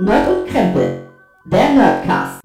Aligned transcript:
Nerd 0.00 0.28
und 0.28 0.46
Krempel, 0.48 1.08
der 1.44 1.70
Nerdcast. 1.74 2.40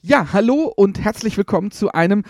Ja, 0.00 0.32
hallo 0.32 0.72
und 0.74 0.98
herzlich 0.98 1.36
willkommen 1.36 1.70
zu 1.72 1.92
einem 1.92 2.24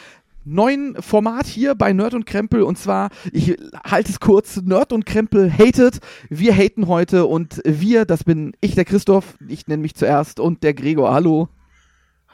neuen 0.50 1.00
Format 1.00 1.46
hier 1.46 1.74
bei 1.74 1.92
Nerd 1.92 2.14
und 2.14 2.26
Krempel 2.26 2.62
und 2.62 2.76
zwar, 2.78 3.10
ich 3.32 3.56
halte 3.84 4.10
es 4.10 4.20
kurz, 4.20 4.56
Nerd 4.62 4.92
und 4.92 5.06
Krempel 5.06 5.50
hated. 5.52 6.00
Wir 6.28 6.54
haten 6.54 6.86
heute 6.88 7.26
und 7.26 7.60
wir, 7.64 8.04
das 8.04 8.24
bin 8.24 8.52
ich, 8.60 8.74
der 8.74 8.84
Christoph, 8.84 9.34
ich 9.48 9.66
nenne 9.68 9.82
mich 9.82 9.94
zuerst 9.94 10.40
und 10.40 10.62
der 10.62 10.74
Gregor, 10.74 11.12
hallo. 11.14 11.48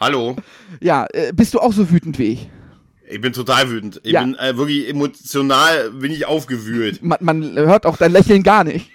Hallo. 0.00 0.36
Ja, 0.80 1.06
äh, 1.12 1.32
bist 1.34 1.54
du 1.54 1.58
auch 1.60 1.72
so 1.72 1.90
wütend 1.90 2.18
wie 2.18 2.32
ich? 2.32 2.50
Ich 3.08 3.20
bin 3.20 3.32
total 3.32 3.70
wütend. 3.70 4.00
Ich 4.02 4.12
Ja. 4.12 4.22
bin 4.22 4.34
äh, 4.34 4.56
wirklich 4.56 4.88
emotional, 4.88 5.90
bin 5.92 6.10
ich 6.12 6.26
aufgewühlt. 6.26 7.02
Man, 7.02 7.18
man 7.20 7.42
hört 7.56 7.86
auch 7.86 7.96
dein 7.96 8.12
Lächeln 8.12 8.42
gar 8.42 8.64
nicht. 8.64 8.90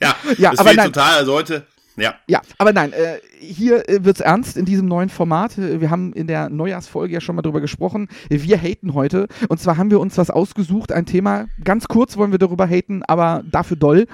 Ja, 0.00 0.14
Ja, 0.36 0.50
das 0.50 0.58
aber 0.60 0.68
fehlt 0.70 0.76
nein. 0.78 0.86
total. 0.92 1.14
Also 1.18 1.32
heute, 1.32 1.66
ja. 1.96 2.14
Ja, 2.26 2.40
aber 2.58 2.72
nein, 2.72 2.92
äh, 2.92 3.18
hier 3.40 3.88
äh, 3.88 4.04
wird's 4.04 4.20
ernst 4.20 4.56
in 4.56 4.64
diesem 4.64 4.86
neuen 4.86 5.08
Format. 5.08 5.58
Äh, 5.58 5.80
Wir 5.80 5.90
haben 5.90 6.12
in 6.12 6.26
der 6.26 6.48
Neujahrsfolge 6.48 7.12
ja 7.14 7.20
schon 7.20 7.36
mal 7.36 7.42
drüber 7.42 7.60
gesprochen. 7.60 8.08
Wir 8.28 8.56
haten 8.60 8.94
heute. 8.94 9.28
Und 9.48 9.58
zwar 9.60 9.76
haben 9.76 9.90
wir 9.90 10.00
uns 10.00 10.16
was 10.18 10.30
ausgesucht, 10.30 10.92
ein 10.92 11.06
Thema. 11.06 11.46
Ganz 11.64 11.88
kurz 11.88 12.16
wollen 12.16 12.32
wir 12.32 12.38
darüber 12.38 12.66
haten, 12.66 13.02
aber 13.04 13.42
dafür 13.50 13.76
doll. 13.76 14.06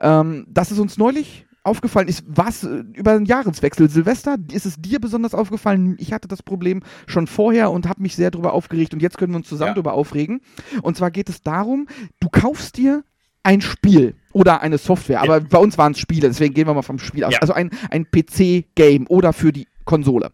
Ähm, 0.00 0.46
das 0.48 0.70
ist 0.72 0.78
uns 0.78 0.96
neulich 0.98 1.46
aufgefallen 1.64 2.08
ist, 2.08 2.24
was 2.28 2.62
äh, 2.64 2.84
über 2.92 3.14
den 3.14 3.24
Jahreswechsel 3.24 3.88
Silvester, 3.88 4.36
ist 4.52 4.66
es 4.66 4.76
dir 4.76 5.00
besonders 5.00 5.34
aufgefallen? 5.34 5.96
Ich 5.98 6.12
hatte 6.12 6.28
das 6.28 6.42
Problem 6.42 6.82
schon 7.06 7.26
vorher 7.26 7.70
und 7.70 7.88
habe 7.88 8.02
mich 8.02 8.14
sehr 8.16 8.30
darüber 8.30 8.52
aufgeregt 8.52 8.92
und 8.92 9.00
jetzt 9.00 9.16
können 9.16 9.32
wir 9.32 9.38
uns 9.38 9.48
zusammen 9.48 9.68
Ja. 9.70 9.74
darüber 9.74 9.94
aufregen. 9.94 10.42
Und 10.82 10.96
zwar 10.98 11.10
geht 11.10 11.30
es 11.30 11.40
darum, 11.42 11.88
du 12.20 12.28
kaufst 12.28 12.76
dir 12.76 13.02
ein 13.44 13.60
Spiel 13.60 14.14
oder 14.32 14.60
eine 14.62 14.78
Software, 14.78 15.22
aber 15.22 15.40
bei 15.40 15.58
uns 15.58 15.78
waren 15.78 15.92
es 15.92 15.98
Spiele, 16.00 16.28
deswegen 16.28 16.54
gehen 16.54 16.66
wir 16.66 16.74
mal 16.74 16.82
vom 16.82 16.98
Spiel 16.98 17.22
aus. 17.24 17.34
Ja. 17.34 17.40
Also 17.40 17.52
ein, 17.52 17.70
ein 17.90 18.06
PC-Game 18.10 19.06
oder 19.08 19.32
für 19.32 19.52
die 19.52 19.68
Konsole. 19.84 20.32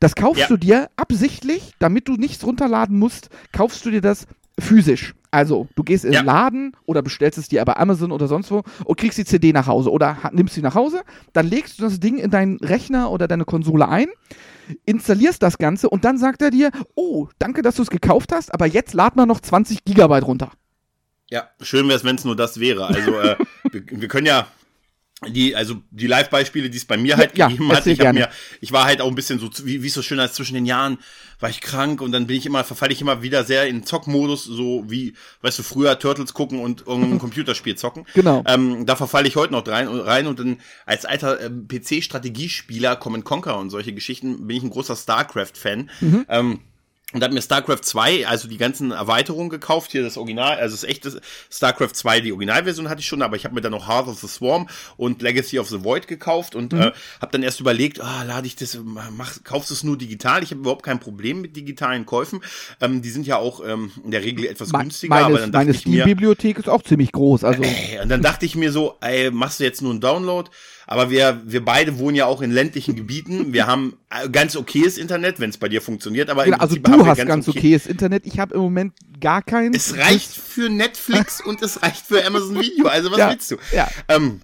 Das 0.00 0.14
kaufst 0.14 0.42
Ja. 0.42 0.48
du 0.48 0.56
dir 0.56 0.88
absichtlich, 0.96 1.72
damit 1.78 2.08
du 2.08 2.14
nichts 2.14 2.46
runterladen 2.46 2.98
musst, 2.98 3.28
kaufst 3.52 3.84
du 3.84 3.90
dir 3.90 4.00
das 4.00 4.26
physisch. 4.58 5.14
Also, 5.32 5.66
du 5.74 5.82
gehst 5.82 6.04
in 6.04 6.12
den 6.12 6.24
Ja. 6.26 6.32
Laden 6.32 6.76
oder 6.86 7.02
bestellst 7.02 7.38
es 7.38 7.48
dir 7.48 7.64
bei 7.64 7.76
Amazon 7.76 8.12
oder 8.12 8.28
sonst 8.28 8.52
wo 8.52 8.62
und 8.84 8.96
kriegst 8.96 9.18
die 9.18 9.24
CD 9.24 9.52
nach 9.52 9.66
Hause 9.66 9.90
oder 9.90 10.16
nimmst 10.32 10.54
sie 10.54 10.62
nach 10.62 10.76
Hause, 10.76 11.02
dann 11.32 11.48
legst 11.48 11.80
du 11.80 11.82
das 11.82 11.98
Ding 11.98 12.18
in 12.18 12.30
deinen 12.30 12.58
Rechner 12.60 13.10
oder 13.10 13.26
deine 13.26 13.44
Konsole 13.44 13.88
ein, 13.88 14.06
installierst 14.86 15.42
das 15.42 15.58
Ganze 15.58 15.90
und 15.90 16.04
dann 16.04 16.18
sagt 16.18 16.40
er 16.40 16.50
dir, 16.50 16.70
oh, 16.94 17.26
danke, 17.40 17.62
dass 17.62 17.74
du 17.74 17.82
es 17.82 17.90
gekauft 17.90 18.30
hast, 18.32 18.54
aber 18.54 18.66
jetzt 18.66 18.94
lad 18.94 19.16
mal 19.16 19.26
noch 19.26 19.40
20 19.40 19.84
Gigabyte 19.84 20.24
runter. 20.24 20.52
Ja, 21.30 21.50
schön 21.60 21.88
wäre 21.88 21.96
es, 21.96 22.04
wenn 22.04 22.16
es 22.16 22.24
nur 22.24 22.36
das 22.36 22.60
wäre. 22.60 22.86
Also 22.86 23.18
äh, 23.18 23.36
wir, 23.70 23.82
wir 23.88 24.08
können 24.08 24.26
ja 24.26 24.46
die, 25.28 25.56
also 25.56 25.76
die 25.90 26.06
Live-Beispiele, 26.06 26.70
die 26.70 26.76
es 26.76 26.84
bei 26.84 26.96
mir 26.96 27.16
halt 27.16 27.36
Ja, 27.36 27.48
gegeben 27.48 27.72
hat. 27.72 27.86
Ich, 27.86 27.98
mir, 27.98 28.28
ich 28.60 28.72
war 28.72 28.84
halt 28.84 29.00
auch 29.00 29.08
ein 29.08 29.14
bisschen 29.14 29.38
so, 29.38 29.48
wie 29.64 29.82
wie 29.82 29.86
es 29.86 29.94
so 29.94 30.02
schön 30.02 30.20
als 30.20 30.34
zwischen 30.34 30.54
den 30.54 30.66
Jahren 30.66 30.98
war 31.40 31.50
ich 31.50 31.60
krank 31.60 32.00
und 32.00 32.12
dann 32.12 32.26
bin 32.26 32.36
ich 32.36 32.46
immer, 32.46 32.64
verfalle 32.64 32.92
ich 32.92 33.00
immer 33.00 33.22
wieder 33.22 33.44
sehr 33.44 33.66
in 33.66 33.84
Zockmodus, 33.84 34.44
so 34.44 34.84
wie, 34.88 35.14
weißt 35.42 35.58
du, 35.58 35.62
früher 35.62 35.98
Turtles 35.98 36.32
gucken 36.32 36.60
und 36.60 36.86
irgendein 36.86 37.18
Computerspiel 37.20 37.76
zocken. 37.76 38.06
Genau. 38.14 38.42
Ähm, 38.46 38.86
da 38.86 38.96
verfalle 38.96 39.28
ich 39.28 39.36
heute 39.36 39.52
noch 39.52 39.66
rein, 39.66 39.88
rein 39.88 40.26
und 40.26 40.38
dann 40.38 40.58
als 40.86 41.04
alter 41.04 41.40
ähm, 41.40 41.68
PC-Strategiespieler, 41.68 42.96
Common 42.96 43.24
Conquer 43.24 43.58
und 43.58 43.70
solche 43.70 43.92
Geschichten, 43.92 44.46
bin 44.46 44.56
ich 44.56 44.62
ein 44.62 44.70
großer 44.70 44.96
StarCraft-Fan. 44.96 45.90
Mhm. 46.00 46.26
Ähm, 46.28 46.60
und 47.12 47.22
hab 47.22 47.32
mir 47.32 47.42
StarCraft 47.42 47.82
2, 47.82 48.26
also 48.26 48.48
die 48.48 48.56
ganzen 48.56 48.90
Erweiterungen 48.90 49.48
gekauft, 49.48 49.92
hier 49.92 50.02
das 50.02 50.16
Original, 50.16 50.58
also 50.58 50.74
das 50.74 50.82
echte 50.82 51.20
StarCraft 51.48 51.90
2, 51.92 52.20
die 52.22 52.32
Originalversion 52.32 52.88
hatte 52.88 53.00
ich 53.02 53.06
schon, 53.06 53.22
aber 53.22 53.36
ich 53.36 53.44
habe 53.44 53.54
mir 53.54 53.60
dann 53.60 53.70
noch 53.72 53.86
Heart 53.86 54.08
of 54.08 54.18
the 54.20 54.26
Swarm 54.26 54.68
und 54.96 55.22
Legacy 55.22 55.58
of 55.60 55.68
the 55.68 55.84
Void 55.84 56.08
gekauft 56.08 56.56
und 56.56 56.72
äh, 56.72 56.90
habe 57.20 57.30
dann 57.30 57.42
erst 57.44 57.60
überlegt, 57.60 58.00
ah, 58.00 58.24
lade 58.24 58.46
ich 58.48 58.56
das, 58.56 58.78
mach, 58.84 59.44
kaufst 59.44 59.70
du 59.70 59.74
es 59.74 59.84
nur 59.84 59.96
digital? 59.96 60.42
Ich 60.42 60.50
habe 60.50 60.60
überhaupt 60.62 60.82
kein 60.82 60.98
Problem 60.98 61.40
mit 61.40 61.54
digitalen 61.54 62.04
Käufen. 62.04 62.40
Ähm, 62.80 63.00
die 63.02 63.10
sind 63.10 63.26
ja 63.28 63.36
auch 63.36 63.62
ähm, 63.64 63.92
in 64.02 64.10
der 64.10 64.24
Regel 64.24 64.46
etwas 64.46 64.72
Me- 64.72 64.78
günstiger, 64.80 65.14
aber 65.14 65.34
meine 65.34 65.40
dann 65.42 65.52
dachte 65.52 65.66
meine 65.66 65.70
ich 65.76 65.86
mir, 65.86 66.02
Steam-Bibliothek 66.02 66.58
ist 66.58 66.68
auch 66.68 66.82
ziemlich 66.82 67.12
groß. 67.12 67.44
Also, 67.44 67.62
Ey, 67.62 68.00
Und 68.02 68.08
dann 68.08 68.22
dachte 68.22 68.44
ich 68.46 68.56
mir 68.56 68.72
so, 68.72 68.96
ey, 69.00 69.30
machst 69.30 69.60
du 69.60 69.64
jetzt 69.64 69.82
nur 69.82 69.92
einen 69.92 70.00
Download? 70.00 70.50
Aber 70.86 71.08
wir, 71.10 71.40
wir 71.46 71.64
beide 71.64 71.98
wohnen 71.98 72.14
ja 72.14 72.26
auch 72.26 72.42
in 72.42 72.50
ländlichen 72.50 72.94
Gebieten. 72.94 73.54
Wir 73.54 73.66
haben 73.66 73.96
äh, 74.10 74.28
ganz 74.28 74.54
okayes 74.54 74.98
Internet, 74.98 75.40
wenn 75.40 75.48
es 75.48 75.56
bei 75.56 75.68
dir 75.70 75.80
funktioniert. 75.80 76.28
Aber 76.28 76.44
im 76.44 76.50
genau, 76.50 76.62
also 76.62 76.74
Prinzip 76.74 76.82
du 76.96 77.06
hast 77.06 77.26
ganz 77.26 77.48
okay- 77.48 77.58
okayes 77.58 77.86
Internet. 77.86 78.26
Ich 78.26 78.38
habe 78.38 78.54
im 78.54 78.60
Moment 78.60 78.94
gar 79.20 79.42
keins. 79.42 79.76
Es 79.76 79.96
reicht 79.96 80.30
für 80.36 80.68
Netflix 80.68 81.40
und 81.44 81.62
es 81.62 81.82
reicht 81.82 82.04
für 82.06 82.24
Amazon 82.24 82.60
Video. 82.60 82.86
Also 82.86 83.10
was 83.10 83.18
Ja, 83.18 83.30
willst 83.30 83.50
du? 83.50 83.56
ja. 83.72 83.88
Ähm, 84.08 84.40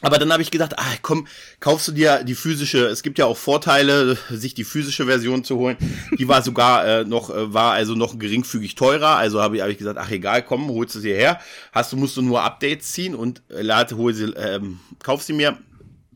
aber 0.00 0.18
dann 0.18 0.30
habe 0.32 0.42
ich 0.42 0.50
gedacht, 0.50 0.78
ah, 0.78 0.84
komm, 1.00 1.26
kaufst 1.60 1.88
du 1.88 1.92
dir 1.92 2.24
die 2.24 2.34
physische, 2.34 2.86
es 2.88 3.02
gibt 3.02 3.18
ja 3.18 3.24
auch 3.24 3.38
Vorteile, 3.38 4.18
sich 4.30 4.52
die 4.52 4.64
physische 4.64 5.06
Version 5.06 5.44
zu 5.44 5.56
holen. 5.56 5.78
Die 6.18 6.28
war 6.28 6.42
sogar 6.42 6.86
äh, 6.86 7.04
noch, 7.04 7.30
äh, 7.30 7.54
war 7.54 7.72
also 7.72 7.94
noch 7.94 8.18
geringfügig 8.18 8.74
teurer. 8.74 9.16
Also 9.16 9.40
habe 9.40 9.56
ich, 9.56 9.62
hab 9.62 9.70
ich 9.70 9.78
gesagt, 9.78 9.98
ach 9.98 10.10
egal, 10.10 10.42
komm, 10.42 10.68
holst 10.68 10.94
du 10.94 11.00
sie 11.00 11.12
her. 11.14 11.40
Hast 11.72 11.90
du, 11.92 11.96
musst 11.96 12.18
du 12.18 12.22
nur 12.22 12.42
Updates 12.42 12.92
ziehen 12.92 13.14
und 13.14 13.40
äh, 13.48 13.62
lade, 13.62 13.96
hol 13.96 14.12
sie, 14.12 14.24
ähm, 14.36 14.78
kauf 15.02 15.22
sie 15.22 15.32
mir, 15.32 15.56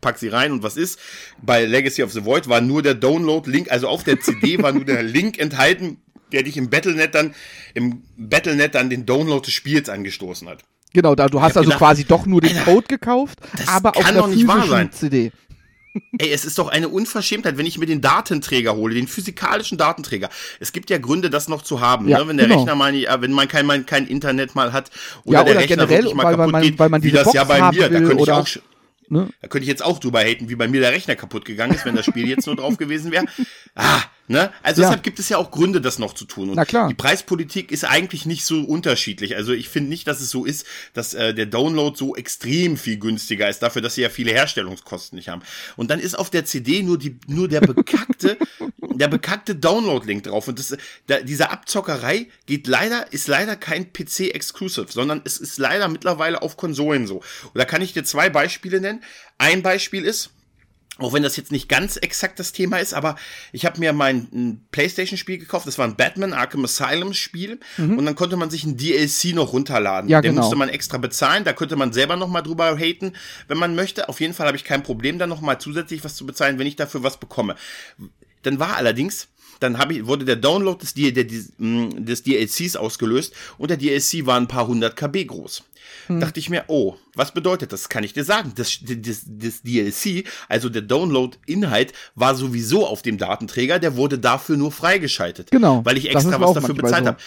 pack 0.01 0.19
sie 0.19 0.29
rein 0.29 0.53
und 0.53 0.63
was 0.63 0.77
ist? 0.77 0.99
Bei 1.43 1.65
Legacy 1.65 2.03
of 2.03 2.13
the 2.13 2.25
Void 2.25 2.49
war 2.49 2.61
nur 2.61 2.83
der 2.83 2.95
Download-Link, 2.95 3.71
also 3.71 3.89
auf 3.89 4.05
der 4.05 4.21
CD 4.21 4.59
war 4.63 4.73
nur 4.73 4.85
der 4.85 5.03
Link 5.03 5.39
enthalten, 5.39 5.99
der 6.33 6.43
dich 6.43 6.57
im 6.57 6.69
Battlenet 6.71 7.15
dann, 7.15 7.35
im 7.75 8.03
Battlenet 8.17 8.75
dann 8.75 8.91
den 8.91 9.07
Download 9.07 9.45
des 9.45 9.55
Spiels 9.55 9.89
angestoßen 9.89 10.49
hat. 10.49 10.59
Genau, 10.95 11.15
da 11.15 11.27
du 11.29 11.41
hast 11.41 11.57
also 11.57 11.67
gedacht, 11.69 11.79
quasi 11.79 12.05
doch 12.05 12.25
nur 12.27 12.41
den 12.41 12.57
Alter, 12.57 12.65
Code 12.73 12.87
gekauft, 12.89 13.39
aber 13.67 13.97
auf 13.97 14.05
der 14.05 14.15
doch 14.15 14.27
nicht 14.29 14.47
wahr 14.47 14.57
physischen 14.63 14.71
sein. 14.71 14.93
CD. 14.93 15.33
Ey, 16.19 16.31
es 16.31 16.45
ist 16.45 16.59
doch 16.59 16.69
eine 16.69 16.89
Unverschämtheit, 16.89 17.59
wenn 17.59 17.67
ich 17.67 17.77
mir 17.79 17.87
den 17.87 18.01
Datenträger 18.01 18.77
hole, 18.77 18.95
den 18.95 19.09
physikalischen 19.09 19.79
Datenträger. 19.79 20.29
Es 20.61 20.73
gibt 20.73 20.91
ja 20.91 20.99
Gründe, 20.99 21.29
das 21.29 21.49
noch 21.49 21.63
zu 21.63 21.81
haben, 21.81 22.09
Ja, 22.09 22.19
ne? 22.21 22.29
wenn 22.29 22.37
der 22.37 22.47
genau. 22.47 22.59
Rechner 22.61 22.75
mal, 22.77 22.93
nicht, 22.93 23.09
äh, 23.09 23.21
wenn 23.21 23.33
man 23.33 23.49
kein, 23.49 23.85
kein 23.87 24.07
Internet 24.07 24.55
mal 24.55 24.73
hat 24.73 24.91
oder 25.25 25.39
Ja, 25.39 25.45
der 25.45 25.53
oder 25.55 25.61
Rechner 25.63 25.77
generell, 25.77 25.99
wirklich 26.05 26.15
mal 26.15 26.25
weil- 26.25 26.31
weil 26.33 26.37
kaputt 26.39 26.53
man- 26.53 26.63
geht, 26.63 26.79
weil 26.79 26.89
man 26.89 27.03
wie 27.03 27.11
das 27.11 27.33
ja 27.33 27.43
Box 27.45 27.49
bei 27.49 27.61
haben 27.61 27.77
mir, 27.77 27.89
da 27.89 28.01
könnte 28.01 28.23
ich 28.23 28.31
auch 28.31 28.47
Ne? 29.11 29.29
da 29.41 29.49
könnte 29.49 29.63
ich 29.65 29.69
jetzt 29.69 29.85
auch 29.85 29.99
drüber 29.99 30.21
haten, 30.21 30.49
wie 30.49 30.57
bei 30.57 30.69
mir 30.69 30.81
der 30.81 30.93
Rechner 30.93 31.17
kaputt 31.17 31.45
gegangen 31.45 31.75
ist, 31.75 31.85
wenn 31.85 31.97
das 31.97 32.07
Spiel 32.07 32.29
jetzt 32.29 32.47
nur 32.47 32.57
drauf 32.57 32.77
gewesen 32.77 33.11
wäre. 33.11 33.25
Ah, 33.75 34.03
ne? 34.29 34.53
Also 34.63 34.83
Ja. 34.83 34.89
deshalb 34.89 35.03
gibt 35.03 35.19
es 35.19 35.29
ja 35.29 35.37
auch 35.39 35.51
Gründe, 35.51 35.81
das 35.81 35.99
noch 35.99 36.15
zu 36.15 36.25
tun. 36.25 36.51
Und 36.51 36.57
Na 36.57 36.65
klar. 36.65 36.89
die 36.89 36.95
Preispolitik 36.95 37.73
ist 37.73 37.85
eigentlich 37.85 38.27
nicht 38.27 38.45
so 38.45 38.61
unterschiedlich. 38.63 39.37
Also 39.37 39.53
ich 39.53 39.69
finde 39.69 39.91
nicht, 39.91 40.07
dass 40.07 40.21
es 40.21 40.31
so 40.31 40.45
ist, 40.45 40.67
dass 40.95 41.15
äh, 41.15 41.35
der 41.35 41.47
Download 41.47 41.97
so 41.97 42.15
extrem 42.15 42.77
viel 42.77 42.99
günstiger 42.99 43.49
ist, 43.49 43.61
dafür, 43.61 43.83
dass 43.83 43.95
sie 43.97 44.03
ja 44.03 44.09
viele 44.11 44.31
Herstellungskosten 44.33 45.17
nicht 45.17 45.29
haben. 45.29 45.43
Und 45.77 45.91
dann 45.91 45.99
ist 46.01 46.19
auf 46.19 46.31
der 46.31 46.45
CD 46.45 46.83
nur 46.83 46.99
die, 46.99 47.19
nur 47.27 47.49
der 47.49 47.61
bekackte, 47.61 48.39
der 48.95 49.09
bekackte 49.09 49.55
Download-Link 49.57 50.25
drauf. 50.25 50.49
Und 50.49 50.59
das, 50.59 50.77
da, 51.07 51.21
diese 51.21 51.51
Abzockerei 51.51 52.27
geht 52.47 52.67
leider, 52.67 53.13
ist 53.13 53.29
leider 53.29 53.57
kein 53.57 53.93
PC-Exclusive, 53.93 54.87
sondern 54.91 55.23
es 55.25 55.39
ist 55.39 55.59
leider 55.59 55.89
mittlerweile 55.89 56.43
auf 56.43 56.57
Konsolen 56.57 57.07
so. 57.07 57.17
Und 57.17 57.55
da 57.55 57.65
kann 57.65 57.83
ich 57.83 57.93
dir 57.93 58.05
zwei 58.05 58.29
Beispiele 58.31 58.81
nennen. 58.81 59.03
Ein 59.39 59.63
Beispiel 59.63 60.05
ist, 60.05 60.31
auch 60.99 61.13
wenn 61.13 61.23
das 61.23 61.37
jetzt 61.37 61.53
nicht 61.53 61.69
ganz 61.69 61.97
exakt 61.97 62.39
das 62.41 62.53
Thema 62.53 62.79
ist, 62.79 62.93
aber 62.93 63.17
ich 63.53 63.65
habe 63.65 63.79
mir 63.79 63.93
mein 63.93 64.29
ein 64.33 64.67
PlayStation-Spiel 64.73 65.39
gekauft. 65.39 65.67
Das 65.67 65.79
war 65.79 65.87
ein 65.87 65.97
Batman 65.97 66.33
Arkham 66.33 66.65
Asylum-Spiel. 66.65 67.61
Und 67.97 68.05
dann 68.05 68.17
konnte 68.17 68.37
man 68.37 68.51
sich 68.51 68.65
ein 68.65 68.77
DLC 68.77 69.35
noch 69.35 69.53
runterladen. 69.53 70.07
Mhm. 70.07 70.11
Ja, 70.11 70.21
Den 70.21 70.33
genau. 70.33 70.43
musste 70.43 70.57
man 70.57 70.69
extra 70.69 70.99
bezahlen. 70.99 71.45
Da 71.45 71.53
könnte 71.53 71.77
man 71.77 71.93
selber 71.93 72.17
noch 72.17 72.29
mal 72.29 72.43
drüber 72.43 72.77
haten, 72.77 73.13
wenn 73.47 73.59
man 73.59 73.77
möchte. 73.77 74.09
Auf 74.09 74.21
jeden 74.21 74.35
Fall 74.35 74.49
habe 74.49 74.57
ich 74.57 74.65
kein 74.65 74.83
Problem, 74.83 75.19
dann 75.19 75.29
noch 75.29 75.41
mal 75.41 75.59
zusätzlich 75.59 76.03
was 76.05 76.17
zu 76.17 76.27
bezahlen, 76.27 76.59
wenn 76.59 76.67
ich 76.67 76.77
dafür 76.77 77.03
was 77.03 77.19
bekomme. 77.19 77.55
Dann 78.43 78.59
war 78.59 78.77
allerdings, 78.77 79.29
dann 79.61 79.79
habe 79.79 79.95
ich, 79.95 80.07
wurde 80.07 80.25
der 80.25 80.37
Download 80.37 80.79
des, 80.81 80.95
D- 80.95 81.13
der, 81.13 81.25
des, 81.25 81.53
mh, 81.59 82.01
des 82.01 82.23
DLCs 82.23 82.77
ausgelöst 82.77 83.35
und 83.59 83.71
der 83.71 83.77
DLC 83.77 84.27
war 84.27 84.37
ein 84.39 84.49
paar 84.49 84.67
hundert 84.67 84.97
KB 84.97 85.25
groß. 85.27 85.65
Dachte 86.09 86.41
ich 86.41 86.49
mir, 86.51 86.65
oh, 86.69 86.97
was 87.15 87.33
bedeutet 87.33 87.73
das? 87.73 87.89
Kann 87.91 88.03
ich 88.05 88.13
dir 88.15 88.25
sagen. 88.25 88.53
Das, 88.57 88.79
das, 88.83 89.23
das 89.27 89.63
DLC, 89.63 90.27
also 90.49 90.69
der 90.71 90.83
Download-Inhalt, 90.83 91.93
war 92.15 92.35
sowieso 92.35 92.87
auf 92.87 93.03
dem 93.03 93.19
Datenträger, 93.19 93.79
der 93.79 93.97
wurde 93.97 94.19
dafür 94.19 94.57
nur 94.57 94.73
freigeschaltet. 94.73 95.51
Genau, 95.51 95.85
Weil 95.85 95.99
ich 95.99 96.11
extra 96.11 96.41
was 96.41 96.55
dafür 96.55 96.75
bezahlt 96.75 97.05
so. 97.05 97.09
habe. 97.09 97.19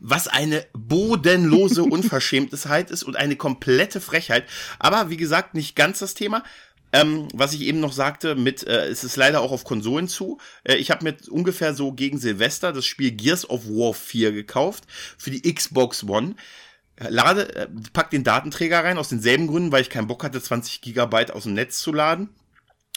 Was 0.00 0.28
eine 0.28 0.64
bodenlose 0.72 1.82
Unverschämtheit 1.84 2.90
ist 2.90 3.02
und 3.02 3.16
eine 3.16 3.34
komplette 3.36 4.00
Frechheit. 4.00 4.44
Aber 4.78 5.10
wie 5.10 5.16
gesagt, 5.16 5.54
nicht 5.54 5.74
ganz 5.74 5.98
das 5.98 6.14
Thema. 6.14 6.44
Ähm, 6.92 7.28
was 7.34 7.52
ich 7.52 7.62
eben 7.62 7.80
noch 7.80 7.92
sagte, 7.92 8.34
mit, 8.34 8.66
äh, 8.66 8.86
es 8.86 9.04
ist 9.04 9.16
leider 9.16 9.40
auch 9.42 9.52
auf 9.52 9.64
Konsolen 9.64 10.08
zu. 10.08 10.38
Äh, 10.64 10.76
ich 10.76 10.90
habe 10.90 11.04
mir 11.04 11.16
ungefähr 11.30 11.74
so 11.74 11.92
gegen 11.92 12.18
Silvester 12.18 12.72
das 12.72 12.86
Spiel 12.86 13.12
Gears 13.12 13.48
of 13.48 13.66
War 13.66 13.94
4 13.94 14.32
gekauft 14.32 14.84
für 15.18 15.30
die 15.30 15.42
Xbox 15.54 16.04
One. 16.04 16.34
lade, 16.98 17.54
äh, 17.54 17.68
pack 17.92 18.10
den 18.10 18.24
Datenträger 18.24 18.82
rein, 18.82 18.98
aus 18.98 19.08
denselben 19.08 19.46
Gründen, 19.46 19.72
weil 19.72 19.82
ich 19.82 19.90
keinen 19.90 20.08
Bock 20.08 20.24
hatte, 20.24 20.40
20 20.42 20.80
Gigabyte 20.80 21.30
aus 21.30 21.44
dem 21.44 21.54
Netz 21.54 21.80
zu 21.80 21.92
laden 21.92 22.30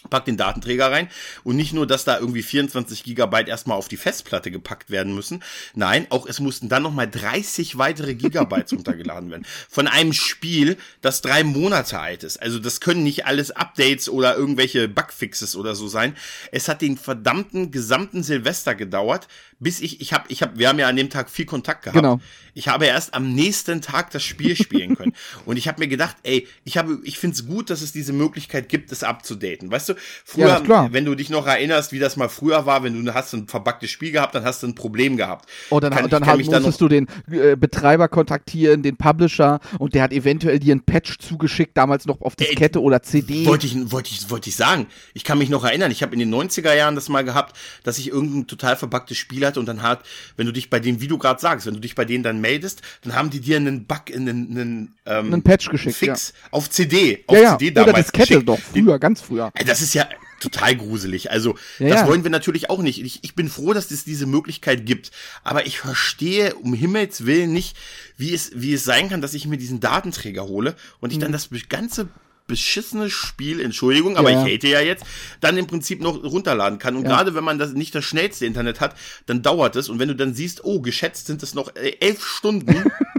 pack 0.09 0.25
den 0.25 0.38
Datenträger 0.38 0.92
rein 0.92 1.09
und 1.44 1.56
nicht 1.56 1.74
nur, 1.74 1.88
dass 1.88 2.03
da 2.03 2.19
irgendwie 2.19 2.44
24 2.44 3.03
Gigabyte 3.03 3.48
erstmal 3.48 3.77
auf 3.77 3.88
die 3.88 3.98
Festplatte 3.98 4.51
gepackt 4.51 4.89
werden 4.89 5.13
müssen. 5.13 5.44
Nein, 5.75 6.07
auch 6.09 6.25
es 6.25 6.39
mussten 6.39 6.69
dann 6.69 6.83
nochmal 6.83 7.09
30 7.09 7.77
weitere 7.77 8.15
Gigabytes 8.15 8.74
runtergeladen 8.74 9.30
werden. 9.30 9.45
Von 9.69 9.88
einem 9.88 10.13
Spiel, 10.13 10.77
das 11.01 11.21
drei 11.21 11.44
Monate 11.44 12.00
alt 12.00 12.24
ist. 12.24 12.42
Also 12.42 12.59
das 12.59 12.81
können 12.81 13.03
nicht 13.03 13.25
alles 13.25 13.51
Updates 13.51 14.09
oder 14.09 14.36
irgendwelche 14.36 14.88
Bugfixes 14.88 15.56
oder 15.56 15.75
so 15.75 15.88
sein. 15.88 16.15
Es 16.51 16.68
hat 16.68 16.81
den 16.81 16.97
verdammten 16.97 17.71
gesamten 17.71 18.24
Silvester 18.24 18.75
gedauert, 18.75 19.27
bis 19.62 19.80
ich, 19.80 20.01
ich 20.01 20.12
habe, 20.12 20.25
ich 20.30 20.42
habe, 20.42 20.57
wir 20.57 20.68
haben 20.68 20.80
ja 20.80 20.88
an 20.88 20.95
dem 20.95 21.12
Tag 21.12 21.30
viel 21.30 21.45
Kontakt 21.45 21.83
gehabt. 21.83 21.95
Genau. 21.95 22.19
Ich 22.56 22.68
habe 22.68 22.86
erst 22.88 23.13
am 23.13 23.33
nächsten 23.33 23.81
Tag 23.81 24.09
das 24.09 24.24
Spiel 24.24 24.56
spielen 24.56 24.95
können. 24.95 25.13
Und 25.45 25.57
ich 25.57 25.68
habe 25.68 25.80
mir 25.80 25.88
gedacht, 25.88 26.18
ey, 26.24 26.47
ich 26.63 26.77
habe, 26.77 27.00
ich 27.04 27.19
finde 27.19 27.36
es 27.36 27.45
gut, 27.45 27.69
dass 27.69 27.81
es 27.81 27.92
diese 27.92 28.12
Möglichkeit 28.12 28.69
gibt, 28.69 28.92
es 28.92 29.04
abzudaten. 29.04 29.69
Weißt 29.69 29.88
du, 29.89 29.90
früher, 30.25 30.61
ja, 30.67 30.88
wenn 30.91 31.05
du 31.05 31.15
dich 31.15 31.29
noch 31.29 31.47
erinnerst, 31.47 31.91
wie 31.91 31.99
das 31.99 32.17
mal 32.17 32.29
früher 32.29 32.65
war, 32.65 32.83
wenn 32.83 33.05
du 33.05 33.13
hast 33.13 33.33
ein 33.33 33.47
verbacktes 33.47 33.89
Spiel 33.89 34.11
gehabt, 34.11 34.35
dann 34.35 34.43
hast 34.43 34.63
du 34.63 34.67
ein 34.67 34.75
Problem 34.75 35.17
gehabt. 35.17 35.49
Oh, 35.69 35.79
dann, 35.79 35.93
kann, 35.93 36.09
dann, 36.09 36.25
halt 36.25 36.39
musstest 36.39 36.81
du 36.81 36.88
den 36.88 37.07
äh, 37.31 37.55
Betreiber 37.55 38.07
kontaktieren, 38.07 38.83
den 38.83 38.97
Publisher, 38.97 39.59
und 39.79 39.93
der 39.93 40.03
hat 40.03 40.13
eventuell 40.13 40.59
dir 40.59 40.75
ein 40.75 40.81
Patch 40.81 41.17
zugeschickt, 41.19 41.77
damals 41.77 42.05
noch 42.05 42.21
auf 42.21 42.35
Diskette 42.35 42.79
ey, 42.79 42.85
oder 42.85 43.01
CD. 43.01 43.45
Wollte 43.45 43.67
ich, 43.67 43.91
wollte 43.91 44.11
ich, 44.11 44.29
wollte 44.29 44.49
ich 44.49 44.55
sagen. 44.55 44.88
Ich 45.13 45.23
kann 45.23 45.38
mich 45.38 45.49
noch 45.49 45.63
erinnern, 45.63 45.91
ich 45.91 46.01
habe 46.03 46.13
in 46.13 46.19
den 46.19 46.33
90er 46.33 46.73
Jahren 46.73 46.95
das 46.95 47.09
mal 47.09 47.23
gehabt, 47.23 47.57
dass 47.83 47.97
ich 47.97 48.09
irgendein 48.09 48.47
total 48.47 48.75
verbacktes 48.75 49.17
Spiel 49.17 49.45
hatte 49.45 49.59
und 49.59 49.65
dann 49.65 49.81
hat, 49.81 50.05
wenn 50.37 50.45
du 50.45 50.53
dich 50.53 50.69
bei 50.69 50.79
denen, 50.79 51.01
wie 51.01 51.07
du 51.07 51.17
gerade 51.17 51.39
sagst, 51.39 51.65
wenn 51.65 51.73
du 51.73 51.79
dich 51.79 51.95
bei 51.95 52.05
denen 52.05 52.23
dann 52.23 52.41
meldest, 52.41 52.81
dann 53.03 53.15
haben 53.15 53.29
die 53.29 53.39
dir 53.39 53.57
einen 53.57 53.85
Bug 53.85 54.09
in 54.09 54.27
einen, 54.27 54.51
einen, 54.51 54.95
ähm, 55.05 55.33
einen 55.33 55.41
Patch 55.44 55.69
geschickt. 55.69 55.95
Fix 55.95 56.33
ja. 56.35 56.49
auf 56.51 56.69
CD. 56.69 57.23
Auf 57.27 57.35
ja, 57.35 57.44
ja. 57.44 57.57
CD 57.57 57.71
damals. 57.71 57.94
Oder 57.94 58.01
Diskette 58.01 58.27
geschickt. 58.27 58.49
doch, 58.49 58.59
früher, 58.59 58.99
ganz 58.99 59.21
früher. 59.21 59.51
Das 59.65 59.81
ist 59.81 59.94
ja 59.94 60.07
total 60.39 60.75
gruselig. 60.75 61.31
Also, 61.31 61.56
ja, 61.80 61.89
das 61.89 62.01
ja. 62.01 62.07
wollen 62.07 62.24
wir 62.24 62.31
natürlich 62.31 62.69
auch 62.69 62.81
nicht. 62.81 63.01
Ich, 63.01 63.24
ich 63.24 63.36
bin 63.36 63.48
froh, 63.48 63.74
dass 63.74 63.92
es 63.92 64.04
diese 64.04 64.25
Möglichkeit 64.25 64.86
gibt. 64.86 65.12
Aber 65.44 65.66
ich 65.66 65.80
verstehe 65.80 66.56
um 66.56 66.74
Himmels 66.74 67.25
Willen 67.25 67.54
nicht, 67.54 67.78
wie 68.18 68.33
es, 68.33 68.51
wie 68.56 68.74
es 68.74 68.83
sein 68.83 69.10
kann, 69.10 69.22
dass 69.22 69.33
ich 69.33 69.48
mir 69.48 69.57
diesen 69.57 69.80
Datenträger 69.80 70.44
hole 70.44 70.75
und 71.00 71.12
ich 71.12 71.18
mhm. 71.18 71.22
dann 71.22 71.31
das 71.31 71.50
ganze 71.69 72.10
beschissenes 72.48 73.13
Spiel, 73.13 73.62
Entschuldigung, 73.62 74.18
aber 74.18 74.30
ja. 74.30 74.45
ich 74.45 74.54
hate 74.54 74.68
ja 74.68 74.81
jetzt, 74.81 75.06
dann 75.39 75.57
im 75.57 75.68
Prinzip 75.68 76.01
noch 76.01 76.22
runterladen 76.22 76.80
kann. 76.80 76.98
Und 76.98 77.04
ja. 77.04 77.10
gerade 77.10 77.33
wenn 77.33 77.45
man 77.45 77.57
das 77.57 77.72
nicht 77.72 77.95
das 77.95 78.04
schnellste 78.04 78.45
Internet 78.45 78.81
hat, 78.81 78.95
dann 79.25 79.42
dauert 79.42 79.78
es. 79.78 79.88
Und 79.88 80.00
wenn 80.00 80.10
du 80.10 80.16
dann 80.16 80.33
siehst, 80.33 80.66
oh, 80.66 80.81
geschätzt 80.81 81.28
sind 81.28 81.44
es 81.44 81.54
noch 81.54 81.74
äh, 81.78 81.95
elf 82.01 82.25
Stunden, 82.25 82.92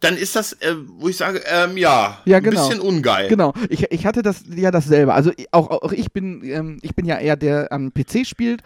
dann 0.00 0.16
ist 0.16 0.36
das, 0.36 0.52
äh, 0.54 0.74
wo 0.98 1.08
ich 1.08 1.16
sage, 1.16 1.42
ähm, 1.46 1.76
ja, 1.76 2.18
ja 2.24 2.40
genau. 2.40 2.62
ein 2.62 2.68
bisschen 2.68 2.80
ungeil. 2.80 3.28
Genau, 3.28 3.52
ich, 3.68 3.90
ich 3.90 4.06
hatte 4.06 4.22
das 4.22 4.44
ja 4.54 4.70
dasselbe. 4.70 5.12
Also 5.14 5.32
auch, 5.50 5.70
auch 5.70 5.92
ich 5.92 6.12
bin, 6.12 6.42
ähm, 6.44 6.78
ich 6.82 6.94
bin 6.94 7.04
ja 7.04 7.18
eher 7.18 7.36
der 7.36 7.72
am 7.72 7.92
PC 7.92 8.26
spielt 8.26 8.62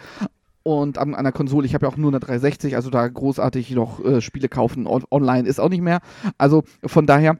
und 0.62 0.98
an, 0.98 1.14
an 1.14 1.24
der 1.24 1.32
Konsole, 1.32 1.66
ich 1.66 1.74
habe 1.74 1.86
ja 1.86 1.92
auch 1.92 1.96
nur 1.96 2.10
eine 2.10 2.20
360, 2.20 2.76
also 2.76 2.90
da 2.90 3.06
großartig 3.08 3.70
noch 3.72 4.04
äh, 4.04 4.20
Spiele 4.20 4.48
kaufen 4.48 4.86
on 4.86 5.04
online 5.10 5.48
ist 5.48 5.60
auch 5.60 5.70
nicht 5.70 5.82
mehr. 5.82 6.00
Also 6.38 6.64
von 6.84 7.06
daher 7.06 7.38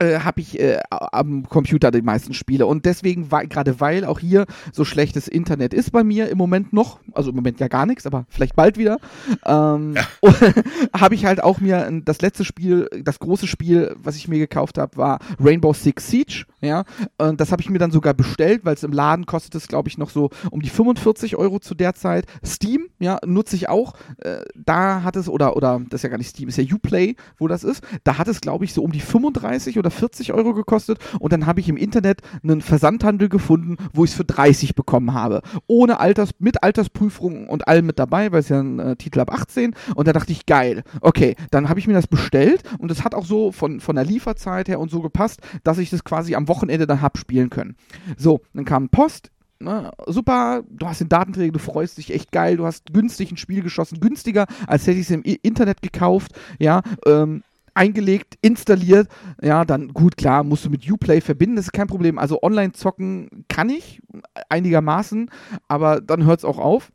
äh, 0.00 0.20
habe 0.20 0.40
ich 0.40 0.58
äh, 0.58 0.80
am 0.90 1.48
Computer 1.48 1.90
die 1.90 2.02
meisten 2.02 2.34
Spiele. 2.34 2.66
Und 2.66 2.86
deswegen, 2.86 3.28
gerade 3.28 3.80
weil 3.80 4.04
auch 4.04 4.18
hier 4.18 4.46
so 4.72 4.84
schlechtes 4.84 5.28
Internet 5.28 5.74
ist 5.74 5.92
bei 5.92 6.02
mir 6.02 6.28
im 6.28 6.38
Moment 6.38 6.72
noch, 6.72 7.00
also 7.12 7.30
im 7.30 7.36
Moment 7.36 7.60
ja 7.60 7.68
gar 7.68 7.86
nichts, 7.86 8.06
aber 8.06 8.24
vielleicht 8.28 8.56
bald 8.56 8.78
wieder, 8.78 8.98
ähm, 9.44 9.94
ja. 9.94 10.06
habe 10.98 11.14
ich 11.14 11.26
halt 11.26 11.42
auch 11.42 11.60
mir 11.60 11.88
das 12.04 12.22
letzte 12.22 12.44
Spiel, 12.44 12.88
das 13.04 13.18
große 13.18 13.46
Spiel, 13.46 13.94
was 14.02 14.16
ich 14.16 14.26
mir 14.26 14.38
gekauft 14.38 14.78
habe, 14.78 14.96
war 14.96 15.18
Rainbow 15.38 15.72
Six 15.72 16.08
Siege. 16.08 16.44
Ja, 16.62 16.84
und 17.16 17.40
das 17.40 17.52
habe 17.52 17.62
ich 17.62 17.70
mir 17.70 17.78
dann 17.78 17.90
sogar 17.90 18.12
bestellt, 18.12 18.64
weil 18.64 18.74
es 18.74 18.82
im 18.82 18.92
Laden 18.92 19.24
kostet 19.24 19.54
es, 19.54 19.66
glaube 19.66 19.88
ich, 19.88 19.96
noch 19.96 20.10
so 20.10 20.28
um 20.50 20.60
die 20.60 20.68
45 20.68 21.36
Euro 21.36 21.58
zu 21.58 21.74
der 21.74 21.94
Zeit. 21.94 22.26
Steam, 22.44 22.88
ja, 22.98 23.18
nutze 23.24 23.56
ich 23.56 23.68
auch. 23.68 23.94
Äh, 24.18 24.42
da 24.54 25.02
hat 25.02 25.16
es, 25.16 25.28
oder, 25.28 25.56
oder, 25.56 25.80
das 25.88 26.00
ist 26.00 26.02
ja 26.02 26.08
gar 26.10 26.18
nicht 26.18 26.28
Steam, 26.28 26.48
ist 26.48 26.58
ja 26.58 26.64
Uplay, 26.64 27.16
wo 27.38 27.48
das 27.48 27.64
ist. 27.64 27.82
Da 28.04 28.18
hat 28.18 28.28
es, 28.28 28.42
glaube 28.42 28.66
ich, 28.66 28.74
so 28.74 28.82
um 28.82 28.92
die 28.92 29.00
35 29.00 29.78
oder 29.78 29.90
40 29.90 30.34
Euro 30.34 30.52
gekostet 30.52 30.98
und 31.18 31.32
dann 31.32 31.46
habe 31.46 31.60
ich 31.60 31.68
im 31.68 31.78
Internet 31.78 32.20
einen 32.42 32.60
Versandhandel 32.60 33.30
gefunden, 33.30 33.76
wo 33.94 34.04
ich 34.04 34.10
es 34.10 34.16
für 34.16 34.24
30 34.24 34.74
bekommen 34.74 35.14
habe. 35.14 35.40
Ohne 35.66 35.98
Alters, 35.98 36.30
mit 36.38 36.62
Altersprüfung 36.62 37.48
und 37.48 37.68
allem 37.68 37.86
mit 37.86 37.98
dabei, 37.98 38.32
weil 38.32 38.40
es 38.40 38.50
ja 38.50 38.60
ein 38.60 38.78
äh, 38.78 38.96
Titel 38.96 39.20
ab 39.20 39.32
18 39.32 39.74
und 39.94 40.06
da 40.06 40.12
dachte 40.12 40.32
ich, 40.32 40.44
geil, 40.44 40.82
okay, 41.00 41.36
dann 41.50 41.70
habe 41.70 41.80
ich 41.80 41.86
mir 41.86 41.94
das 41.94 42.06
bestellt 42.06 42.62
und 42.78 42.90
es 42.90 43.02
hat 43.02 43.14
auch 43.14 43.24
so 43.24 43.50
von, 43.50 43.80
von 43.80 43.96
der 43.96 44.04
Lieferzeit 44.04 44.68
her 44.68 44.78
und 44.78 44.90
so 44.90 45.00
gepasst, 45.00 45.40
dass 45.64 45.78
ich 45.78 45.88
das 45.88 46.04
quasi 46.04 46.34
am 46.34 46.48
Wochenende 46.50 46.86
dann 46.86 47.00
habe 47.00 47.18
spielen 47.18 47.48
können. 47.48 47.76
So, 48.18 48.42
dann 48.52 48.66
kam 48.66 48.90
Post, 48.90 49.30
Ne, 49.62 49.90
super, 50.06 50.62
du 50.70 50.86
hast 50.86 51.02
den 51.02 51.10
Datenträger, 51.10 51.52
du 51.52 51.58
freust 51.58 51.98
dich 51.98 52.14
echt 52.14 52.32
geil, 52.32 52.56
du 52.56 52.64
hast 52.64 52.94
günstig 52.94 53.30
ein 53.30 53.36
Spiel 53.36 53.62
geschossen, 53.62 54.00
günstiger, 54.00 54.46
als 54.66 54.86
hätte 54.86 54.98
ich 54.98 55.04
es 55.04 55.10
im 55.10 55.22
Internet 55.22 55.82
gekauft, 55.82 56.32
ja, 56.58 56.80
ähm, 57.04 57.42
eingelegt, 57.74 58.38
installiert, 58.40 59.08
ja, 59.42 59.66
dann 59.66 59.88
gut, 59.88 60.16
klar, 60.16 60.44
musst 60.44 60.64
du 60.64 60.70
mit 60.70 60.90
Uplay 60.90 61.20
verbinden, 61.20 61.56
das 61.56 61.66
ist 61.66 61.72
kein 61.72 61.88
Problem. 61.88 62.18
Also 62.18 62.42
online 62.42 62.72
zocken 62.72 63.44
kann 63.48 63.68
ich 63.68 64.00
einigermaßen, 64.48 65.30
aber 65.68 66.00
dann 66.00 66.24
hört 66.24 66.38
es 66.38 66.44
auch 66.46 66.58
auf. 66.58 66.90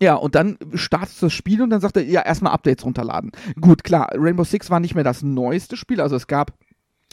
Ja, 0.00 0.14
und 0.14 0.34
dann 0.34 0.56
startet 0.72 1.22
das 1.22 1.34
Spiel 1.34 1.60
und 1.60 1.68
dann 1.68 1.82
sagt 1.82 1.98
er, 1.98 2.04
ja, 2.04 2.22
erstmal 2.22 2.54
Updates 2.54 2.86
runterladen. 2.86 3.32
Gut, 3.60 3.84
klar, 3.84 4.08
Rainbow 4.14 4.44
Six 4.44 4.70
war 4.70 4.80
nicht 4.80 4.94
mehr 4.94 5.04
das 5.04 5.22
neueste 5.22 5.76
Spiel, 5.76 6.00
also 6.00 6.16
es 6.16 6.26
gab 6.26 6.54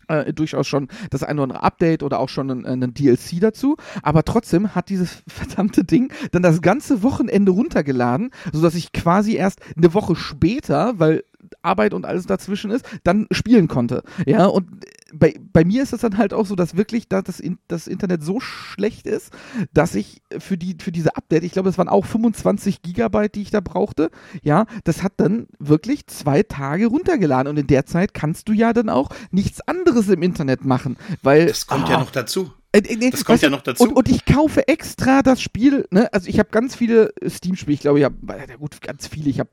äh, 0.07 0.33
durchaus 0.33 0.68
schon 0.68 0.88
das 1.09 1.24
ein 1.24 1.38
oder 1.38 1.44
andere 1.44 1.63
Update 1.63 2.04
oder 2.04 2.19
auch 2.19 2.30
schon 2.30 2.51
einen, 2.51 2.65
einen, 2.65 2.94
DLC 2.94 3.39
dazu. 3.39 3.77
Aber 4.01 4.24
trotzdem 4.24 4.75
hat 4.75 4.89
dieses 4.89 5.24
verdammte 5.27 5.83
Ding 5.83 6.12
dann 6.31 6.44
das 6.44 6.62
ganze 6.62 7.04
Wochenende 7.04 7.51
runtergeladen, 7.51 8.31
sodass 8.51 8.75
ich 8.75 8.92
quasi 8.92 9.36
erst 9.36 9.59
eine 9.75 9.94
Woche 9.94 10.15
später, 10.15 11.00
weil 11.00 11.24
Arbeit 11.62 11.94
und 11.94 12.06
alles 12.06 12.25
dazwischen 12.25 12.71
ist, 12.71 12.86
dann 13.04 13.27
spielen 13.31 13.68
konnte. 13.68 14.04
Ja, 14.25 14.45
und 14.45 14.68
bei, 15.13 15.36
bei 15.54 15.63
mir 15.65 15.83
ist 15.83 15.94
es 15.94 16.01
dann 16.01 16.18
halt 16.18 16.33
auch 16.33 16.45
so, 16.45 16.56
dass 16.56 16.75
wirklich 16.75 17.07
da 17.07 17.21
das, 17.21 17.42
das 17.68 17.88
Internet 17.88 18.24
so 18.24 18.39
schlecht 18.39 19.07
ist, 19.07 19.31
dass 19.74 19.95
ich 19.95 20.21
für, 20.38 20.57
die, 20.57 20.77
für 20.80 20.92
diese 20.92 21.15
Update, 21.15 21.44
ich 21.44 21.51
glaube, 21.51 21.69
es 21.69 21.77
waren 21.77 21.89
auch 21.89 22.06
25 22.06 22.81
Gigabyte, 22.81 23.36
die 23.36 23.42
ich 23.42 23.51
da 23.51 23.62
brauchte, 23.62 24.12
ja, 24.42 24.65
das 24.83 25.04
hat 25.04 25.13
dann 25.18 25.48
wirklich 25.59 26.07
zwei 26.07 26.44
Tage 26.44 26.88
runtergeladen 26.88 27.49
und 27.49 27.57
in 27.57 27.68
der 27.68 27.85
Zeit 27.85 28.14
kannst 28.14 28.49
du 28.49 28.54
ja 28.54 28.73
dann 28.73 28.90
auch 28.90 29.09
nichts 29.31 29.61
anderes 29.61 30.09
im 30.09 30.21
Internet 30.21 30.66
machen, 30.66 30.97
weil. 31.23 31.47
Das 31.47 31.68
kommt 31.68 31.87
ah, 31.87 31.92
ja 31.92 31.99
noch 31.99 32.11
dazu. 32.11 32.52
Äh, 32.74 32.80
äh, 32.80 33.09
das 33.09 33.24
kommt 33.24 33.42
ja 33.42 33.50
noch 33.50 33.62
dazu. 33.62 33.83
Und, 33.83 33.94
und, 33.94 34.09
ich 34.09 34.26
kaufe 34.26 34.68
extra 34.68 35.21
das 35.21 35.42
Spiel, 35.42 35.88
ne? 35.90 36.12
Also 36.14 36.28
ich 36.28 36.38
habe 36.38 36.50
ganz 36.50 36.76
viele 36.76 37.14
Steam-Spiele, 37.26 37.74
ich 37.74 37.80
glaube, 37.80 38.00
ich 38.00 38.06
habe, 38.06 38.16
ja 38.28 38.56
gut, 38.57 38.81
ganz 38.81 39.07
viele, 39.07 39.30
ich 39.30 39.40
habe 39.40 39.50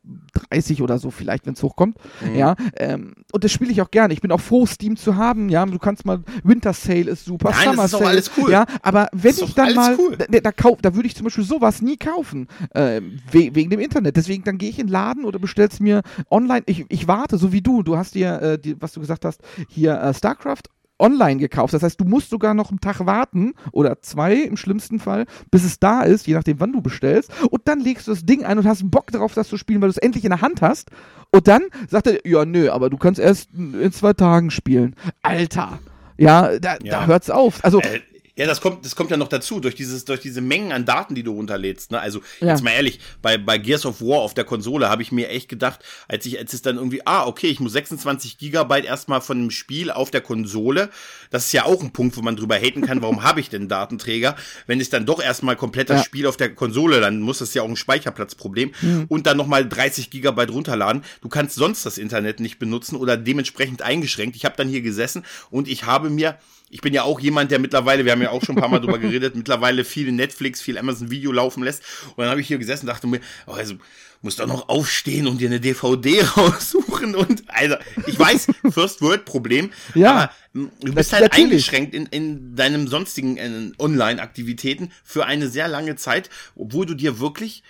30 0.51 0.83
oder 0.83 0.99
so 0.99 1.11
vielleicht, 1.11 1.47
wenn 1.47 1.55
es 1.55 1.63
hochkommt. 1.63 1.97
Mhm. 2.21 2.35
Ja. 2.35 2.57
Ähm, 2.77 3.15
und 3.33 3.45
das 3.45 3.53
spiele 3.53 3.71
ich 3.71 3.81
auch 3.83 3.91
gerne. 3.91 4.13
Ich 4.15 4.21
bin 4.21 4.33
auch 4.33 4.41
froh, 4.41 4.67
Steam 4.67 4.97
zu 4.97 5.17
haben. 5.17 5.49
Ja, 5.49 5.65
du 5.65 5.79
kannst 5.79 6.05
mal, 6.05 6.23
Winter 6.43 6.73
Sale 6.73 7.11
ist 7.11 7.25
super, 7.25 7.51
Nein, 7.51 7.71
Summer 7.71 7.83
das 7.83 7.93
ist 7.93 7.99
Sale. 7.99 8.07
alles 8.11 8.31
cool. 8.37 8.51
Ja, 8.51 8.67
aber 8.83 9.09
wenn 9.13 9.35
ich 9.35 9.55
dann 9.55 9.75
mal, 9.75 9.97
cool. 9.99 10.17
da, 10.17 10.41
da, 10.41 10.53
kauf, 10.53 10.79
da 10.83 10.95
würde 10.95 11.07
ich 11.07 11.15
zum 11.15 11.25
Beispiel 11.25 11.45
sowas 11.45 11.83
nie 11.83 11.97
kaufen, 11.97 12.49
äh, 12.71 13.01
we 13.31 13.55
wegen 13.55 13.71
dem 13.71 13.81
Internet. 13.81 14.17
Deswegen, 14.17 14.43
dann 14.43 14.59
gehe 14.59 14.71
ich 14.71 14.79
in 14.79 14.89
den 14.89 14.93
Laden 14.93 15.25
oder 15.25 15.39
bestell's 15.39 15.79
mir 15.79 16.03
online. 16.31 16.65
Ich, 16.67 16.85
ich 16.89 17.07
warte, 17.07 17.39
so 17.39 17.53
wie 17.53 17.63
du. 17.63 17.83
Du 17.83 17.97
hast 17.97 18.17
dir, 18.17 18.43
äh, 18.43 18.59
die, 18.59 18.81
was 18.81 18.93
du 18.93 19.01
gesagt 19.01 19.25
hast, 19.25 19.41
hier 19.69 20.01
äh, 20.01 20.13
StarCraft 20.13 20.74
online 20.99 21.41
gekauft. 21.41 21.75
Das 21.75 21.83
heißt, 21.83 22.01
du 22.01 22.05
musst 22.05 22.31
sogar 22.31 22.55
noch 22.55 22.71
einen 22.71 22.81
Tag 22.81 23.05
warten 23.07 23.55
oder 23.73 24.01
zwei 24.01 24.35
im 24.35 24.57
schlimmsten 24.57 25.01
Fall, 25.01 25.27
bis 25.51 25.65
es 25.65 25.79
da 25.79 26.03
ist, 26.03 26.27
je 26.27 26.35
nachdem, 26.35 26.61
wann 26.61 26.73
du 26.73 26.81
bestellst. 26.81 27.31
Und 27.51 27.67
dann 27.67 27.81
legst 27.81 28.07
du 28.07 28.13
das 28.13 28.25
Ding 28.25 28.45
ein 28.45 28.59
und 28.59 28.67
hast 28.67 28.91
Bock 28.91 29.11
darauf, 29.11 29.35
das 29.35 29.49
zu 29.49 29.57
spielen, 29.57 29.81
weil 29.81 29.89
du 29.89 29.95
es 29.95 29.99
endlich 29.99 30.25
in 30.25 30.31
der 30.31 30.41
Hand 30.41 30.63
hast. 30.63 30.91
Und 31.31 31.49
dann 31.49 31.63
sagt 31.89 32.07
er, 32.07 32.27
ja, 32.27 32.45
nö, 32.45 32.71
aber 32.71 32.91
du 32.91 32.97
kannst 32.97 33.21
erst 33.21 33.51
in 33.55 33.93
zwei 33.93 34.13
Tagen 34.13 34.51
spielen. 34.51 34.95
Alter. 35.23 35.81
Ja, 36.17 36.59
da, 36.59 36.77
ja. 36.83 37.01
da 37.01 37.07
hört's 37.07 37.31
auf. 37.31 37.65
Also, 37.65 37.81
äh, 37.81 38.01
ja, 38.37 38.47
das 38.47 38.61
kommt, 38.61 38.85
das 38.85 38.97
kommt 38.97 39.13
ja 39.13 39.17
noch 39.17 39.29
dazu, 39.29 39.61
durch 39.61 39.77
dieses, 39.77 40.05
durch 40.05 40.19
diese 40.19 40.41
Mengen 40.41 40.73
an 40.73 40.85
Daten, 40.85 41.15
die 41.15 41.23
du 41.23 41.33
runterlädst. 41.33 41.93
Ne? 41.93 42.01
Also, 42.01 42.21
ja. 42.41 42.49
jetzt 42.49 42.65
mal 42.65 42.73
ehrlich, 42.73 42.99
bei, 43.23 43.39
bei 43.39 43.59
Gears 43.59 43.87
of 43.87 44.01
War 44.01 44.19
auf 44.19 44.35
der 44.35 44.45
Konsole 44.45 44.89
habe 44.89 45.03
ich 45.03 45.13
mir 45.13 45.29
echt 45.29 45.49
gedacht, 45.49 45.81
als 46.09 46.27
ich, 46.27 46.37
als 46.39 46.53
es 46.53 46.61
dann 46.61 46.77
irgendwie, 46.77 47.07
ah, 47.07 47.27
okay, 47.27 47.47
ich 47.47 47.61
muss 47.61 47.73
26 47.73 48.39
Gigabyte 48.39 48.87
erstmal 48.87 49.21
von 49.21 49.39
einem 49.39 49.51
Spiel 49.53 49.93
auf 49.93 50.11
der 50.11 50.21
Konsole. 50.21 50.91
Das 51.31 51.47
ist 51.47 51.53
ja 51.53 51.65
auch 51.65 51.81
ein 51.81 51.93
Punkt, 51.93 52.17
wo 52.17 52.23
man 52.23 52.35
drüber 52.35 52.57
haten 52.57 52.81
kann, 52.81 53.03
warum 53.03 53.23
habe 53.23 53.39
ich 53.39 53.51
denn 53.51 53.69
Datenträger? 53.69 54.35
Wenn 54.67 54.81
ich 54.81 54.91
dann 54.91 55.07
doch 55.07 55.23
erstmal 55.23 55.55
komplett 55.55 55.89
das 55.91 55.99
ja. 55.99 56.05
Spiel 56.05 56.27
auf 56.27 56.37
der 56.37 56.53
Konsole, 56.53 57.01
dann 57.01 57.21
muss 57.21 57.39
das 57.39 57.55
ja 57.55 57.63
auch 57.63 57.69
ein 57.69 57.77
Speicherplatzproblem 57.77 58.73
mhm. 58.81 59.05
und 59.09 59.29
dann 59.29 59.37
nochmal 59.37 59.69
30 59.69 60.11
Gigabyte 60.11 60.51
runterladen. 60.51 61.05
Du 61.21 61.29
kannst 61.29 61.55
sonst 61.55 61.87
das 61.87 61.99
Internet 61.99 62.41
nicht 62.41 62.59
benutzen 62.59 62.97
oder 62.97 63.17
dementsprechend 63.17 63.83
eingeschränkt. 63.83 64.35
Ich 64.35 64.45
habe 64.45 64.57
dann 64.57 64.69
hier 64.69 64.83
gesessen 64.83 65.25
und 65.51 65.69
ich 65.69 65.85
habe 65.85 66.11
mir 66.11 66.37
ich 66.75 66.81
bin 66.81 66.93
ja 66.93 67.05
auch 67.05 67.21
jemand, 67.21 67.53
der 67.53 67.61
mittlerweile, 67.61 68.05
wir 68.05 68.11
haben 68.11 68.21
ja 68.21 68.31
auch 68.31 68.43
schon 68.43 68.57
ein 68.57 68.61
paar 68.61 68.69
Mal 68.69 68.81
drüber 68.81 68.99
geredet, 68.99 69.37
mittlerweile 69.37 69.85
viel 69.85 70.11
Netflix, 70.11 70.61
viel 70.61 70.77
Amazon 70.77 71.09
Video 71.09 71.31
laufen 71.31 71.63
lässt. 71.63 71.85
Und 72.09 72.19
dann 72.19 72.31
habe 72.31 72.41
ich 72.41 72.49
hier 72.49 72.59
gesessen 72.59 72.87
und 72.87 72.89
dachte 72.89 73.07
mir, 73.07 73.21
oh, 73.47 73.53
also 73.53 73.77
musst 74.23 74.41
doch 74.41 74.49
noch 74.49 74.69
aufstehen 74.69 75.29
und 75.29 75.41
dir 75.41 75.47
eine 75.47 75.61
DVD 75.61 76.23
raussuchen 76.37 77.15
und 77.15 77.45
also 77.47 77.77
ich 78.07 78.19
weiß 78.19 78.49
First 78.73 79.03
World 79.03 79.25
Problem 79.25 79.71
Ja. 79.95 80.11
aber 80.11 80.31
mm, 80.55 80.67
du 80.81 80.95
bist 80.95 81.13
halt 81.13 81.25
natürlich. 81.25 81.45
eingeschränkt 81.45 81.95
in, 81.95 82.07
in 82.07 82.57
deinem 82.57 82.89
sonstigen 82.89 83.37
äh, 83.37 83.71
Online 83.79 84.23
Aktivitäten 84.23 84.91
für 85.05 85.27
eine 85.27 85.49
sehr 85.49 85.69
lange 85.69 85.97
Zeit 85.97 86.31
obwohl 86.57 86.87
du 86.87 86.95
dir 86.95 87.21
wirklich 87.21 87.63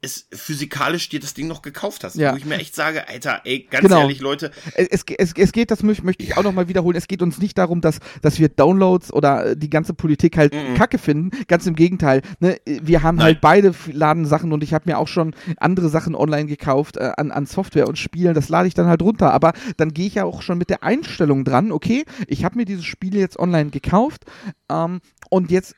es 0.00 0.28
physikalisch 0.32 1.08
dir 1.08 1.18
das 1.20 1.34
Ding 1.34 1.48
noch 1.48 1.62
gekauft 1.62 2.04
hast 2.04 2.16
Ja. 2.16 2.32
wo 2.32 2.36
ich 2.36 2.44
mir 2.44 2.56
echt 2.56 2.74
sage 2.74 3.08
Alter 3.08 3.40
ey 3.44 3.66
ganz 3.70 3.82
Genau. 3.82 4.02
ehrlich 4.02 4.20
Leute 4.20 4.50
Es, 4.74 5.04
es, 5.18 5.32
es 5.36 5.52
geht, 5.52 5.70
das 5.70 5.82
möchte, 5.82 6.22
ich 6.22 6.36
auch 6.36 6.42
nochmal 6.44 6.68
wiederholen, 6.68 6.96
es 6.96 7.08
geht 7.08 7.20
uns 7.22 7.38
nicht 7.38 7.58
darum, 7.58 7.80
dass, 7.80 7.98
dass 8.22 8.38
wir 8.38 8.48
Downloads 8.48 9.12
oder 9.12 9.46
äh, 9.46 9.56
die 9.56 9.70
ganze 9.70 9.94
Politik 9.94 10.36
halt 10.36 10.54
Mhm. 10.54 10.74
kacke 10.74 10.98
finden. 10.98 11.30
Ganz 11.48 11.66
im 11.66 11.74
Gegenteil. 11.74 12.22
Ne? 12.40 12.56
Wir 12.66 13.02
haben 13.02 13.16
Nein. 13.16 13.24
halt 13.24 13.40
beide 13.40 13.74
laden 13.92 14.24
Sachen 14.24 14.52
und 14.52 14.62
ich 14.62 14.72
habe 14.72 14.88
mir 14.88 14.98
auch 14.98 15.08
schon 15.08 15.34
andere 15.58 15.88
Sachen 15.88 16.14
online 16.14 16.46
gekauft 16.46 16.96
äh, 16.96 17.10
an, 17.16 17.30
an 17.30 17.46
Software 17.46 17.88
und 17.88 17.98
Spielen. 17.98 18.34
Das 18.34 18.48
lade 18.48 18.68
ich 18.68 18.74
dann 18.74 18.86
halt 18.86 19.02
runter. 19.02 19.32
Aber 19.32 19.52
dann 19.76 19.92
gehe 19.92 20.06
ich 20.06 20.14
ja 20.14 20.24
auch 20.24 20.42
schon 20.42 20.58
mit 20.58 20.70
der 20.70 20.82
Einstellung 20.82 21.44
dran, 21.44 21.72
okay, 21.72 22.04
ich 22.26 22.44
habe 22.44 22.56
mir 22.56 22.64
dieses 22.64 22.84
Spiel 22.84 23.16
jetzt 23.16 23.38
online 23.38 23.70
gekauft 23.70 24.24
ähm, 24.70 25.00
und 25.30 25.50
jetzt 25.50 25.74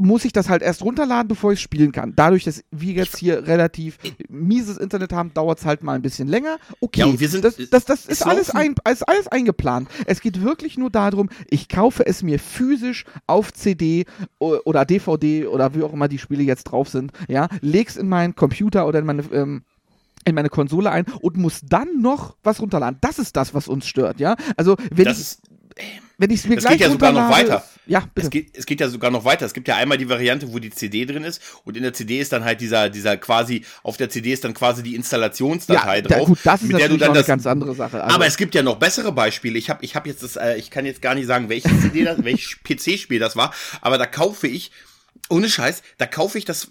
muss 0.00 0.24
ich 0.24 0.32
das 0.32 0.48
halt 0.48 0.62
erst 0.62 0.82
runterladen, 0.82 1.28
bevor 1.28 1.52
ich 1.52 1.60
spielen 1.60 1.92
kann. 1.92 2.14
Dadurch, 2.16 2.44
dass 2.44 2.64
wir 2.70 2.94
jetzt 2.94 3.16
hier 3.18 3.46
relativ 3.46 3.98
mieses 4.28 4.78
Internet 4.78 5.12
haben, 5.12 5.32
dauert 5.34 5.58
es 5.58 5.64
halt 5.66 5.82
mal 5.82 5.94
ein 5.94 6.02
bisschen 6.02 6.26
länger. 6.26 6.56
Okay, 6.80 7.00
Ja, 7.00 7.20
wir 7.20 7.28
sind- 7.28 7.44
das, 7.44 7.56
das, 7.70 7.84
das 7.84 8.06
ist, 8.06 8.26
alles 8.26 8.50
ein, 8.50 8.74
ist 8.90 9.06
alles 9.08 9.28
eingeplant. 9.28 9.88
Es 10.06 10.20
geht 10.20 10.42
wirklich 10.42 10.78
nur 10.78 10.90
darum, 10.90 11.28
ich 11.48 11.68
kaufe 11.68 12.06
es 12.06 12.22
mir 12.22 12.38
physisch 12.38 13.04
auf 13.26 13.52
CD 13.52 14.06
oder 14.38 14.84
DVD 14.84 15.46
oder 15.46 15.74
wie 15.74 15.82
auch 15.82 15.92
immer 15.92 16.08
die 16.08 16.18
Spiele 16.18 16.42
jetzt 16.42 16.64
drauf 16.64 16.88
sind, 16.88 17.12
ja, 17.28 17.48
leg's 17.60 17.96
in 17.96 18.08
meinen 18.08 18.34
Computer 18.34 18.86
oder 18.86 18.98
in 19.00 19.06
meine 19.06 19.22
ähm, 19.32 19.62
in 20.26 20.34
meine 20.34 20.50
Konsole 20.50 20.90
ein 20.90 21.06
und 21.22 21.38
muss 21.38 21.60
dann 21.66 22.02
noch 22.02 22.36
was 22.42 22.60
runterladen. 22.60 22.98
Das 23.00 23.18
ist 23.18 23.36
das, 23.36 23.54
was 23.54 23.68
uns 23.68 23.86
stört, 23.86 24.20
ja. 24.20 24.36
Also 24.56 24.76
wenn 24.90 25.06
das 25.06 25.16
ich 25.16 25.22
ist 25.22 25.42
wenn 26.20 26.30
ich 26.30 26.40
es 26.40 26.46
mir 26.46 26.56
das 26.56 26.64
gleich 26.64 26.78
geht 26.78 26.86
ja 26.86 26.90
sogar 26.90 27.12
noch 27.12 27.30
weiter. 27.30 27.64
Ja, 27.86 28.00
bitte. 28.14 28.26
Es 28.26 28.30
geht, 28.30 28.56
es 28.56 28.66
geht 28.66 28.80
ja 28.80 28.88
sogar 28.88 29.10
noch 29.10 29.24
weiter. 29.24 29.46
Es 29.46 29.54
gibt 29.54 29.66
ja 29.68 29.76
einmal 29.76 29.96
die 29.96 30.08
Variante, 30.08 30.52
wo 30.52 30.58
die 30.58 30.70
CD 30.70 31.06
drin 31.06 31.24
ist 31.24 31.40
und 31.64 31.76
in 31.76 31.82
der 31.82 31.94
CD 31.94 32.20
ist 32.20 32.32
dann 32.32 32.44
halt 32.44 32.60
dieser, 32.60 32.90
dieser 32.90 33.16
quasi, 33.16 33.64
auf 33.82 33.96
der 33.96 34.10
CD 34.10 34.32
ist 34.32 34.44
dann 34.44 34.52
quasi 34.52 34.82
die 34.82 34.94
Installationsdatei 34.94 35.96
ja, 35.96 36.02
drauf. 36.02 36.26
gut, 36.28 36.38
das 36.44 36.62
ist 36.62 36.68
mit 36.68 36.78
der 36.78 36.88
du 36.88 36.98
dann 36.98 37.08
noch 37.08 37.14
eine 37.14 37.20
das, 37.20 37.26
ganz 37.26 37.46
andere 37.46 37.74
Sache. 37.74 38.04
Also, 38.04 38.14
aber 38.14 38.26
es 38.26 38.36
gibt 38.36 38.54
ja 38.54 38.62
noch 38.62 38.76
bessere 38.76 39.12
Beispiele. 39.12 39.58
Ich 39.58 39.70
habe 39.70 39.82
ich 39.82 39.96
hab 39.96 40.06
jetzt 40.06 40.22
das, 40.22 40.36
äh, 40.36 40.56
ich 40.56 40.70
kann 40.70 40.84
jetzt 40.84 41.00
gar 41.00 41.14
nicht 41.14 41.26
sagen, 41.26 41.48
welches 41.48 41.80
CD 41.80 42.04
das, 42.04 42.22
welches 42.22 42.58
PC-Spiel 42.62 43.18
das 43.18 43.34
war, 43.36 43.54
aber 43.80 43.96
da 43.96 44.06
kaufe 44.06 44.46
ich, 44.46 44.72
ohne 45.30 45.48
Scheiß, 45.48 45.82
da 45.96 46.06
kaufe 46.06 46.36
ich 46.36 46.44
das 46.44 46.70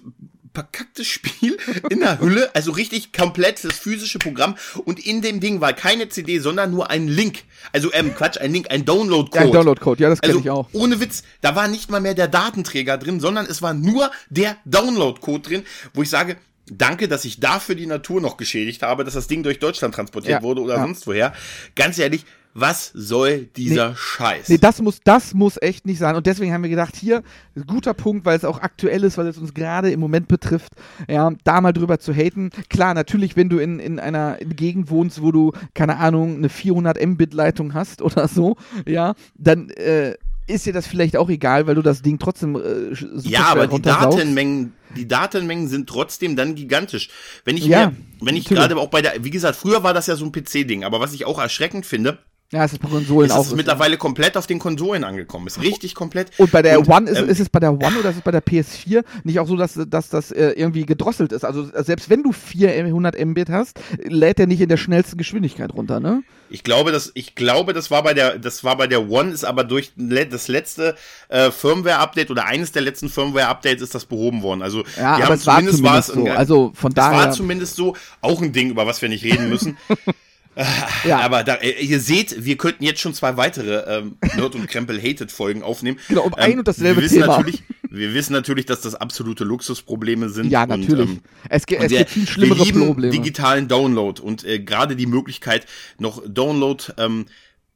verkackte 0.54 1.06
Spiel 1.06 1.58
in 1.90 2.00
der 2.00 2.20
Hülle, 2.20 2.54
also 2.56 2.72
richtig 2.72 3.14
komplett 3.14 3.64
das 3.64 3.78
physische 3.78 4.20
Programm 4.20 4.56
und 4.86 5.06
in 5.06 5.22
dem 5.22 5.40
Ding 5.40 5.62
war 5.62 5.74
keine 5.74 6.10
CD, 6.10 6.40
sondern 6.40 6.72
nur 6.72 6.90
ein 6.90 7.08
Link. 7.08 7.44
Also 7.72 7.92
ähm, 7.94 8.16
Quatsch, 8.16 8.38
ein 8.40 8.52
Link, 8.52 8.72
ein 8.72 8.86
Download-Code. 8.86 9.36
ja, 9.38 9.42
ein 9.50 9.52
Download-Code, 9.54 10.04
ja, 10.04 10.10
das 10.10 10.22
kenne 10.22 10.34
Also 10.34 10.44
ich 10.44 10.50
auch. 10.50 10.70
ohne 10.74 11.00
Witz, 11.00 11.24
da 11.42 11.56
war 11.56 11.68
nicht 11.68 11.90
mal 11.92 12.02
mehr 12.02 12.14
der 12.16 12.28
Datenträger 12.28 12.98
drin, 12.98 13.20
sondern 13.20 13.46
es 13.46 13.62
war 13.62 13.74
nur 13.74 14.12
der 14.30 14.58
Download-Code 14.66 15.42
drin, 15.42 15.64
wo 15.94 16.02
ich 16.02 16.10
sage, 16.10 16.38
danke, 16.72 17.08
dass 17.08 17.26
ich 17.26 17.40
dafür 17.40 17.76
die 17.76 17.86
Natur 17.86 18.22
noch 18.22 18.38
geschädigt 18.38 18.82
habe, 18.82 19.04
dass 19.04 19.14
das 19.14 19.28
Ding 19.28 19.44
durch 19.44 19.60
Deutschland 19.60 19.94
transportiert 19.96 20.42
Ja, 20.42 20.44
wurde 20.44 20.62
oder 20.62 20.76
ja. 20.76 20.82
sonst 20.82 21.08
woher. 21.08 21.34
Ganz 21.76 21.98
ehrlich, 21.98 22.26
was 22.54 22.92
soll 22.94 23.46
dieser 23.56 23.96
Scheiß? 23.96 24.50
Nee, 24.50 24.58
das 24.58 24.82
muss, 24.82 25.00
das 25.04 25.34
muss 25.34 25.58
echt 25.62 25.86
nicht 25.86 26.00
sein. 26.00 26.16
Und 26.16 26.26
deswegen 26.26 26.52
haben 26.52 26.64
wir 26.64 26.70
gedacht, 26.70 26.96
hier, 26.96 27.24
guter 27.68 27.94
Punkt, 27.94 28.26
weil 28.26 28.38
es 28.38 28.44
auch 28.44 28.62
aktuell 28.62 29.04
ist, 29.04 29.18
weil 29.18 29.28
es 29.28 29.38
uns 29.38 29.54
gerade 29.54 29.92
im 29.92 30.00
Moment 30.00 30.28
betrifft, 30.28 30.74
ja, 31.08 31.32
da 31.44 31.62
mal 31.62 31.74
drüber 31.74 32.00
zu 32.00 32.14
haten. 32.14 32.50
Klar, 32.70 32.94
natürlich, 32.96 33.36
wenn 33.36 33.50
du 33.50 33.60
in, 33.60 33.80
in 33.80 34.00
einer 34.00 34.38
Gegend 34.38 34.90
wohnst, 34.90 35.22
wo 35.22 35.32
du, 35.32 35.52
keine 35.76 35.98
Ahnung, 35.98 36.38
eine 36.38 36.50
400 36.50 37.00
Mbit-Leitung 37.06 37.74
hast 37.74 38.02
oder 38.02 38.28
so, 38.28 38.56
ja, 38.88 39.14
dann 39.36 39.70
äh, 39.70 40.16
ist 40.48 40.66
dir 40.66 40.74
das 40.74 40.88
vielleicht 40.88 41.16
auch 41.18 41.30
egal, 41.30 41.68
weil 41.68 41.76
du 41.76 41.82
das 41.84 42.02
Ding 42.02 42.18
trotzdem 42.18 42.56
äh, 42.56 42.96
super 42.96 43.30
ja, 43.30 43.46
aber 43.46 43.68
die. 43.68 43.82
Datenmengen, 43.82 44.74
die 44.96 45.08
Datenmengen 45.08 45.68
sind 45.68 45.88
trotzdem 45.88 46.36
dann 46.36 46.56
gigantisch. 46.56 47.10
Wenn 47.46 47.58
ich 47.58 47.66
Ja, 47.66 47.88
mir, 47.88 47.96
wenn 48.22 48.36
ich 48.36 48.46
gerade 48.46 48.78
auch 48.78 48.90
bei 48.90 49.02
der, 49.02 49.24
wie 49.24 49.30
gesagt, 49.30 49.58
früher 49.58 49.84
war 49.84 49.94
das 49.94 50.08
ja 50.08 50.16
so 50.16 50.26
ein 50.26 50.32
PC-Ding, 50.32 50.84
aber 50.84 51.00
was 51.00 51.14
ich 51.14 51.26
auch 51.26 51.40
erschreckend 51.40 51.86
finde, 51.86 52.20
Ja, 52.52 52.64
es 52.66 52.74
ist 52.74 52.82
bei 52.82 52.90
Konsolen 52.90 53.30
ist, 53.30 53.36
auch. 53.36 53.46
es 53.46 53.54
mittlerweile 53.54 53.98
komplett 53.98 54.36
auf 54.36 54.48
den 54.48 54.58
Konsolen 54.58 55.04
angekommen 55.04 55.46
ist. 55.46 55.62
Richtig 55.62 55.94
komplett. 55.94 56.32
Und 56.40 56.50
bei 56.52 56.64
der 56.64 56.80
Und, 56.80 56.90
One, 56.90 57.08
ist, 57.08 57.20
ähm, 57.20 57.30
ist 57.30 57.40
es 57.40 57.48
bei 57.48 57.60
der 57.60 57.74
One 57.74 58.00
oder 58.00 58.10
ist 58.10 58.16
es 58.16 58.22
bei 58.24 58.32
der 58.32 58.44
PS4 58.44 59.04
nicht 59.24 59.40
auch 59.40 59.48
so, 59.48 59.56
dass, 59.56 59.80
dass 59.88 60.10
das 60.10 60.32
äh, 60.32 60.54
irgendwie 60.56 60.86
gedrosselt 60.88 61.32
ist? 61.32 61.46
Also 61.46 61.70
selbst 61.84 62.10
wenn 62.10 62.24
du 62.24 62.32
400 62.32 63.24
Mbit 63.24 63.50
hast, 63.52 63.80
lädt 64.04 64.40
der 64.40 64.48
nicht 64.48 64.62
in 64.62 64.70
der 64.70 64.78
schnellsten 64.78 65.18
Geschwindigkeit 65.18 65.72
runter, 65.76 66.00
ne? 66.00 66.24
Ich 66.50 66.64
glaube, 66.64 66.92
das, 66.92 67.12
ich 67.14 67.36
glaube, 67.36 67.74
das 67.74 67.92
war 67.92 68.02
bei 68.02 68.16
der, 68.16 68.40
das 68.40 68.64
war 68.64 68.76
bei 68.78 68.88
der 68.88 69.08
One, 69.08 69.30
ist 69.32 69.44
aber 69.44 69.64
durch 69.64 69.92
das 69.96 70.48
letzte 70.48 70.96
äh, 71.28 71.52
Firmware-Update 71.52 72.32
oder 72.32 72.46
eines 72.48 72.72
der 72.72 72.82
letzten 72.82 73.10
Firmware-Updates 73.10 73.84
ist 73.84 73.94
das 73.94 74.06
behoben 74.06 74.42
worden. 74.42 74.64
Also 74.64 74.80
Ja, 74.98 75.18
die 75.18 75.22
aber 75.22 75.26
haben 75.26 75.34
es 75.34 75.46
war 75.46 75.58
zumindest 75.60 75.84
war 75.84 76.02
zumindest 76.02 76.10
es 76.10 76.16
so. 76.16 76.26
ein- 76.26 76.38
Also 76.38 76.72
von 76.74 76.92
es 76.94 76.98
war 76.98 77.12
daher. 77.12 77.32
zumindest 77.32 77.76
so 77.76 77.96
auch 78.22 78.42
ein 78.42 78.52
Ding, 78.54 78.72
über 78.72 78.88
was 78.88 79.04
wir 79.04 79.10
nicht 79.10 79.24
reden 79.24 79.50
müssen. 79.50 79.78
Ja. 81.06 81.20
Aber 81.20 81.44
da, 81.44 81.56
äh, 81.56 81.82
ihr 81.84 82.00
seht, 82.00 82.44
wir 82.44 82.58
könnten 82.58 82.84
jetzt 82.84 83.00
schon 83.00 83.14
zwei 83.14 83.38
weitere 83.38 84.00
ähm, 84.00 84.18
Nerd 84.36 84.56
und 84.56 84.68
Krempel 84.68 85.02
Hated 85.02 85.32
Folgen 85.32 85.64
aufnehmen. 85.64 85.98
Genau, 86.08 86.24
um 86.24 86.34
ein 86.34 86.60
und 86.60 86.68
dasselbe 86.68 86.98
wir 86.98 87.04
wissen 87.04 87.22
Thema. 87.22 87.38
Natürlich, 87.38 87.64
wir 87.90 88.14
wissen 88.14 88.34
natürlich, 88.34 88.66
dass 88.66 88.82
das 88.82 88.96
absolute 88.96 89.44
Luxusprobleme 89.44 90.30
sind. 90.30 90.52
ja, 90.52 90.64
und, 90.64 90.70
natürlich. 90.70 91.10
ähm, 91.10 91.22
es 91.50 91.66
ge- 91.66 91.80
und 91.80 91.86
es 91.86 91.92
gibt 91.98 92.10
viel 92.10 92.28
schlimmere 92.28 92.60
wir 92.60 92.66
lieben 92.66 92.86
Probleme. 92.86 93.12
digitalen 93.12 93.68
Download 93.68 94.22
und 94.22 94.44
äh, 94.44 94.60
gerade 94.60 94.96
die 94.96 95.06
Möglichkeit, 95.06 95.66
noch 95.98 96.22
Download, 96.28 96.84
ähm, 96.98 97.26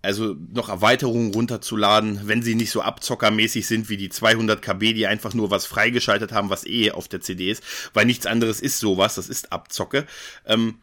also 0.01 0.35
noch 0.53 0.67
Erweiterungen 0.67 1.33
runterzuladen, 1.33 2.21
wenn 2.25 2.43
sie 2.43 2.55
nicht 2.55 2.71
so 2.71 2.81
abzockermäßig 2.81 3.65
sind 3.65 3.89
wie 3.89 3.95
die 3.95 4.09
200 4.09 4.61
KB, 4.61 4.93
die 4.93 5.07
einfach 5.07 5.33
nur 5.33 5.49
was 5.49 5.65
freigeschaltet 5.65 6.33
haben, 6.33 6.49
was 6.49 6.65
eh 6.65 6.91
auf 6.91 7.07
der 7.07 7.21
CD 7.21 7.49
ist, 7.49 7.63
weil 7.93 8.05
nichts 8.05 8.25
anderes 8.25 8.59
ist 8.59 8.79
sowas, 8.79 9.15
das 9.15 9.29
ist 9.29 9.53
Abzocke. 9.53 10.05
Ähm, 10.45 10.75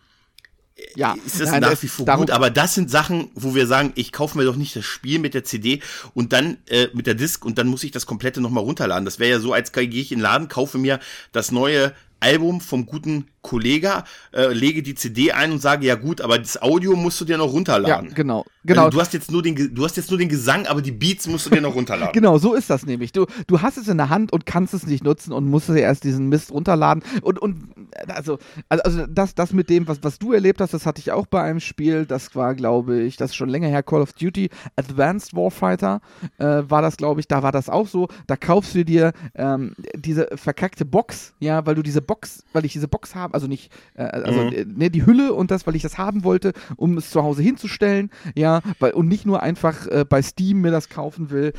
ja, 0.97 1.17
ist 1.25 1.41
das 1.41 1.51
nein, 1.51 1.61
nach 1.61 1.83
wie 1.83 1.89
vor 1.89 2.07
gut, 2.07 2.31
aber 2.31 2.51
das 2.51 2.75
sind 2.75 2.91
Sachen, 2.91 3.31
wo 3.35 3.55
wir 3.55 3.67
sagen, 3.67 3.93
ich 3.95 4.13
kaufe 4.13 4.37
mir 4.37 4.45
doch 4.45 4.57
nicht 4.57 4.75
das 4.77 4.85
Spiel 4.85 5.19
mit 5.19 5.35
der 5.35 5.45
CD 5.45 5.81
und 6.15 6.33
dann 6.33 6.59
äh, 6.67 6.89
mit 6.93 7.07
der 7.07 7.15
Disc 7.15 7.45
und 7.45 7.59
dann 7.59 7.69
muss 7.69 7.85
ich 7.85 7.91
das 7.91 8.07
komplette 8.07 8.41
nochmal 8.41 8.65
runterladen. 8.65 9.05
Das 9.05 9.19
wäre 9.19 9.31
ja 9.31 9.41
so, 9.41 9.53
als 9.53 9.73
gehe 9.73 9.89
ich 9.89 10.13
in 10.13 10.19
den 10.19 10.23
Laden, 10.23 10.49
kaufe 10.49 10.79
mir 10.79 11.01
das 11.33 11.53
neue 11.53 11.93
Album 12.21 12.61
vom 12.61 12.87
guten 12.87 13.27
Kollega, 13.43 14.05
äh, 14.33 14.53
lege 14.53 14.83
die 14.83 14.95
CD 14.95 15.33
ein 15.33 15.50
und 15.53 15.61
sage, 15.62 15.87
ja 15.87 15.95
gut, 15.95 16.21
aber 16.21 16.39
das 16.39 16.61
Audio 16.61 16.95
musst 16.95 17.19
du 17.23 17.25
dir 17.25 17.39
noch 17.39 17.47
Ja, 17.47 17.53
runterladen. 17.53 18.12
genau. 18.15 18.45
Genau. 18.65 18.85
Also 18.85 18.91
du 18.99 19.00
hast 19.00 19.15
jetzt 19.15 19.31
nur 19.31 19.43
den, 19.43 19.75
du 19.75 19.85
hast 19.85 19.97
jetzt 19.97 20.11
nur 20.11 20.19
den 20.19 20.29
Gesang, 20.29 20.67
aber 20.67 20.83
die 20.83 20.93
Beats 20.93 21.27
musst 21.27 21.47
du 21.47 21.50
dir 21.50 21.62
noch 21.62 21.75
runterladen. 21.75 22.12
Genau, 22.21 22.37
so 22.37 22.53
ist 22.55 22.69
das 22.69 22.85
nämlich. 22.85 23.12
Du, 23.12 23.25
du 23.47 23.62
hast 23.62 23.79
es 23.79 23.89
in 23.89 23.97
der 23.97 24.11
Hand 24.11 24.31
und 24.35 24.45
kannst 24.45 24.75
es 24.75 24.87
nicht 24.87 25.03
nutzen 25.03 25.33
und 25.33 25.47
musst 25.49 25.71
dir 25.71 25.79
erst 25.79 26.05
diesen 26.05 26.29
Mist 26.29 26.50
runterladen. 26.50 27.03
Und, 27.23 27.39
und 27.39 27.69
also, 28.09 28.39
also, 28.69 28.83
also 28.85 29.07
das, 29.07 29.35
das 29.35 29.55
mit 29.55 29.71
dem, 29.71 29.89
was, 29.89 30.00
was 30.03 30.19
du 30.19 30.35
erlebt 30.35 30.61
hast, 30.61 30.75
das 30.75 30.85
hatte 30.85 31.00
ich 31.00 31.11
auch 31.12 31.27
bei 31.27 31.41
einem 31.43 31.61
Spiel. 31.61 32.05
Das 32.05 32.35
war, 32.37 32.55
glaube 32.55 33.00
ich, 33.00 33.17
das 33.17 33.31
ist 33.31 33.37
schon 33.37 33.49
länger 33.49 33.69
her, 33.69 33.83
Call 33.83 34.03
of 34.03 34.12
Duty 34.12 34.50
Advanced 34.77 35.35
Warfighter 35.35 36.03
äh, 36.37 36.45
war 36.69 36.83
das, 36.83 36.99
glaube 36.99 37.21
ich. 37.21 37.29
Da 37.29 37.43
war 37.43 37.53
das 37.53 37.71
auch 37.71 37.89
so. 37.89 38.09
Da 38.27 38.37
kaufst 38.37 38.75
du 38.75 38.85
dir 38.85 39.12
ähm, 39.35 39.75
diese 39.97 40.29
verkackte 40.35 40.85
Box, 40.85 41.33
ja, 41.41 41.65
weil 41.65 41.75
du 41.75 41.83
diese 41.83 42.03
Box, 42.11 42.43
weil 42.52 42.64
ich 42.64 42.73
diese 42.73 42.88
Box 42.88 43.14
habe, 43.14 43.35
also 43.35 43.47
nicht, 43.47 43.71
äh, 43.95 44.02
also 44.02 44.40
Mhm. 44.40 44.52
äh, 44.52 44.64
ne, 44.67 44.90
die 44.90 45.07
Hülle 45.07 45.33
und 45.33 45.52
das, 45.52 45.64
weil 45.67 45.76
ich 45.76 45.83
das 45.83 45.97
haben 45.97 46.25
wollte, 46.25 46.52
um 46.76 46.97
es 46.99 47.11
zu 47.11 47.23
Hause 47.23 47.40
hinzustellen, 47.43 48.11
ja, 48.35 48.61
weil, 48.81 48.93
und 48.95 49.07
nicht 49.07 49.26
nur 49.26 49.43
einfach 49.43 49.87
äh, 49.87 50.05
bei 50.09 50.21
Steam 50.23 50.61
mir 50.61 50.73
das 50.73 50.88
kaufen 50.88 51.31
will. 51.31 51.52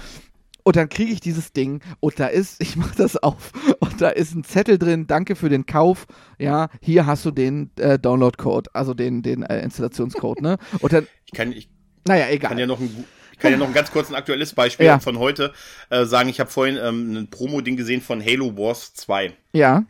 Und 0.63 0.75
dann 0.75 0.89
kriege 0.89 1.11
ich 1.11 1.21
dieses 1.21 1.53
Ding 1.53 1.81
und 2.01 2.19
da 2.19 2.27
ist, 2.27 2.61
ich 2.65 2.75
mache 2.75 2.95
das 2.97 3.15
auf 3.17 3.51
und 3.79 4.01
da 4.01 4.09
ist 4.09 4.35
ein 4.35 4.43
Zettel 4.43 4.77
drin, 4.77 5.07
danke 5.07 5.35
für 5.35 5.49
den 5.49 5.65
Kauf, 5.65 6.05
ja, 6.37 6.67
hier 6.81 7.05
hast 7.05 7.25
du 7.25 7.31
den 7.31 7.71
äh, 7.77 7.97
Download-Code, 7.97 8.69
also 8.73 8.93
den, 8.93 9.21
den 9.23 9.43
äh, 9.43 9.61
Installationscode, 9.63 10.41
ne? 10.41 10.57
Und 10.81 10.91
dann, 10.93 11.07
Ich 11.25 11.31
kann, 11.31 11.51
ich 11.53 11.69
naja, 12.07 12.27
egal. 12.29 12.49
kann 12.49 12.59
ja 12.59 12.67
noch 12.67 12.79
ein, 12.79 13.05
ich 13.33 13.39
kann 13.39 13.51
ja 13.53 13.57
noch 13.57 13.67
ein 13.69 13.73
ganz 13.73 13.89
kurz 13.91 14.09
ein 14.09 14.15
aktuelles 14.15 14.53
Beispiel 14.53 14.85
Ja. 14.85 14.99
von 14.99 15.17
heute 15.17 15.51
äh, 15.89 16.05
sagen. 16.05 16.29
Ich 16.29 16.39
habe 16.39 16.51
vorhin 16.51 16.77
ähm, 16.77 17.15
ein 17.17 17.27
Promo-Ding 17.31 17.75
gesehen 17.75 18.01
von 18.01 18.23
Halo 18.23 18.55
Wars 18.55 18.93
2. 18.93 19.33
ja, 19.53 19.83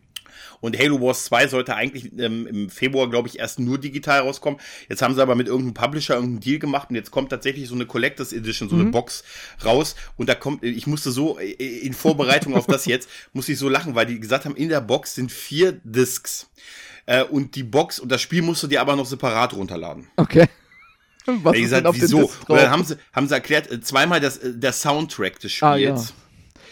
Und 0.60 0.78
Halo 0.78 1.02
Wars 1.02 1.26
2 1.26 1.48
sollte 1.48 1.76
eigentlich 1.76 2.12
ähm, 2.18 2.48
im 2.48 2.70
Februar, 2.70 3.10
glaube 3.10 3.28
ich, 3.28 3.40
erst 3.40 3.60
nur 3.60 3.78
digital 3.78 4.22
rauskommen. 4.22 4.60
Jetzt 4.90 5.02
haben 5.02 5.16
sie 5.16 5.22
aber 5.22 5.36
mit 5.36 5.48
irgendeinem 5.48 5.74
Publisher 5.74 6.16
irgendeinen 6.16 6.40
Deal 6.42 6.60
gemacht 6.60 6.90
und 6.90 6.96
jetzt 6.96 7.12
kommt 7.12 7.30
tatsächlich 7.30 7.68
so 7.68 7.76
eine 7.76 7.86
Collectors 7.86 8.34
Edition, 8.34 8.70
so 8.70 8.76
eine 8.76 8.86
Box 8.86 9.24
raus. 9.64 9.96
Und 10.18 10.30
da 10.30 10.36
kommt, 10.36 10.64
ich 10.64 10.88
musste 10.88 11.12
so 11.12 11.40
äh, 11.40 11.52
in 11.52 11.94
Vorbereitung 11.94 12.56
auf 12.56 12.68
das 12.68 12.86
jetzt, 12.86 13.10
musste 13.34 13.54
ich 13.54 13.60
so 13.60 13.70
lachen, 13.70 13.96
weil 13.96 14.06
die 14.06 14.20
gesagt 14.20 14.46
haben, 14.46 14.56
in 14.56 14.70
der 14.70 14.82
Box 14.82 15.16
sind 15.16 15.32
vier 15.32 15.74
Discs. 15.84 16.50
Äh, 17.06 17.24
und 17.24 17.56
die 17.56 17.64
Box 17.64 18.00
und 18.00 18.12
das 18.12 18.22
Spiel 18.22 18.42
musst 18.42 18.62
du 18.64 18.68
dir 18.68 18.82
aber 18.82 18.96
noch 18.96 19.06
separat 19.06 19.54
runterladen. 19.54 20.08
okay. 20.18 20.48
Was 21.26 21.54
denn 21.54 21.62
gesagt, 21.62 21.88
wieso? 21.92 22.32
Und 22.48 22.58
dann 22.58 22.72
haben 22.72 22.84
sie, 22.84 22.98
haben 23.14 23.28
sie 23.28 23.34
erklärt, 23.34 23.72
äh, 23.72 23.80
zweimal 23.80 24.20
das, 24.20 24.38
äh, 24.38 24.54
der 24.56 24.74
Soundtrack 24.74 25.40
des 25.40 25.52
Spiels. 25.52 25.72
Ah, 25.72 25.76
ja. 25.76 26.04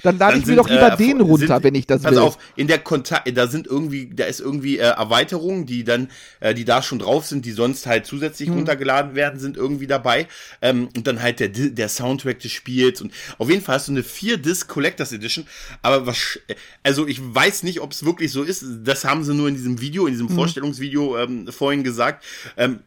Dann 0.04 0.18
lade 0.18 0.38
ich 0.38 0.46
mir 0.46 0.56
doch 0.56 0.70
lieber 0.70 0.94
äh, 0.94 0.98
den 0.98 1.22
runter, 1.22 1.48
sind- 1.56 1.64
wenn 1.64 1.76
ich 1.76 1.88
das 1.88 2.02
Pass 2.04 2.12
will. 2.12 2.20
auf, 2.20 2.38
in 2.56 2.68
der 2.68 2.80
Kontakt, 2.80 3.30
da 3.38 3.48
sind 3.48 3.68
irgendwie, 3.68 4.10
da 4.14 4.26
ist 4.26 4.40
irgendwie 4.40 4.78
äh, 4.78 4.84
Erweiterungen, 4.84 5.66
die 5.66 5.84
dann, 5.84 6.10
äh, 6.40 6.54
die 6.54 6.66
da 6.66 6.82
schon 6.82 7.00
drauf 7.00 7.26
sind, 7.26 7.46
die 7.46 7.52
sonst 7.52 7.86
halt 7.86 8.06
zusätzlich 8.06 8.50
Hm. 8.50 8.56
runtergeladen 8.56 9.16
werden, 9.16 9.40
sind 9.40 9.58
irgendwie 9.58 9.88
dabei. 9.88 10.28
Ähm, 10.62 10.90
und 10.96 11.06
dann 11.08 11.22
halt 11.22 11.40
der, 11.40 11.50
der 11.50 11.90
Soundtrack 11.90 12.40
des 12.40 12.52
Spiels. 12.52 13.02
Und 13.02 13.12
auf 13.38 13.50
jeden 13.50 13.62
Fall 13.62 13.76
hast 13.76 13.88
du 13.88 13.92
eine 13.92 14.04
4-Disc 14.04 14.68
Collectors 14.68 15.12
Edition. 15.12 15.46
Aber 15.82 16.06
was, 16.08 16.40
also 16.84 17.08
ich 17.08 17.20
weiß 17.22 17.64
nicht, 17.64 17.82
ob 17.82 17.92
es 17.92 18.06
wirklich 18.06 18.32
so 18.32 18.44
ist. 18.44 18.64
Das 18.84 19.04
haben 19.06 19.24
sie 19.24 19.34
nur 19.34 19.48
in 19.50 19.56
diesem 19.56 19.82
Video, 19.82 20.06
in 20.08 20.14
Hm. 20.14 20.20
diesem 20.20 20.30
Vorstellungsvideo 20.30 21.18
ähm, 21.18 21.48
vorhin 21.52 21.84
gesagt. 21.84 22.24
Ähm, 22.58 22.80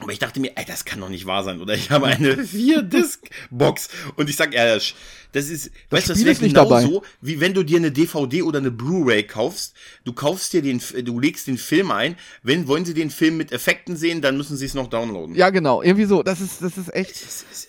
aber 0.00 0.12
ich 0.12 0.18
dachte 0.18 0.40
mir, 0.40 0.52
ey, 0.56 0.64
das 0.66 0.84
kann 0.84 1.00
doch 1.00 1.08
nicht 1.08 1.24
wahr 1.26 1.44
sein. 1.44 1.60
Oder 1.60 1.74
ich 1.74 1.90
habe 1.90 2.06
eine 2.06 2.34
4-Disc-Box. 2.94 3.88
Und 4.16 4.28
ich 4.28 4.36
sag, 4.36 4.52
ja, 4.54 4.64
das 5.32 5.48
ist, 5.50 5.70
weißt 5.90 6.08
du, 6.08 6.12
das 6.12 6.20
wäre 6.20 6.30
ist 6.32 6.42
nicht 6.42 6.54
genau 6.54 6.68
dabei. 6.68 6.82
so, 6.82 7.02
wie 7.20 7.40
wenn 7.40 7.54
du 7.54 7.64
dir 7.64 7.78
eine 7.78 7.90
DVD 7.90 8.42
oder 8.42 8.58
eine 8.60 8.70
Blu-ray 8.70 9.24
kaufst. 9.24 9.74
Du 10.04 10.12
kaufst 10.12 10.52
dir 10.52 10.62
den, 10.62 10.80
du 11.04 11.18
legst 11.18 11.46
den 11.48 11.58
Film 11.58 11.90
ein. 11.90 12.16
Wenn, 12.42 12.68
wollen 12.68 12.84
sie 12.84 12.94
den 12.94 13.10
Film 13.10 13.36
mit 13.36 13.50
Effekten 13.52 13.96
sehen, 13.96 14.20
dann 14.20 14.36
müssen 14.36 14.56
sie 14.56 14.66
es 14.66 14.74
noch 14.74 14.88
downloaden. 14.88 15.34
Ja, 15.34 15.50
genau. 15.50 15.82
Irgendwie 15.82 16.04
so. 16.04 16.22
Das 16.22 16.40
ist, 16.40 16.62
das 16.62 16.76
ist 16.78 16.94
echt, 16.94 17.16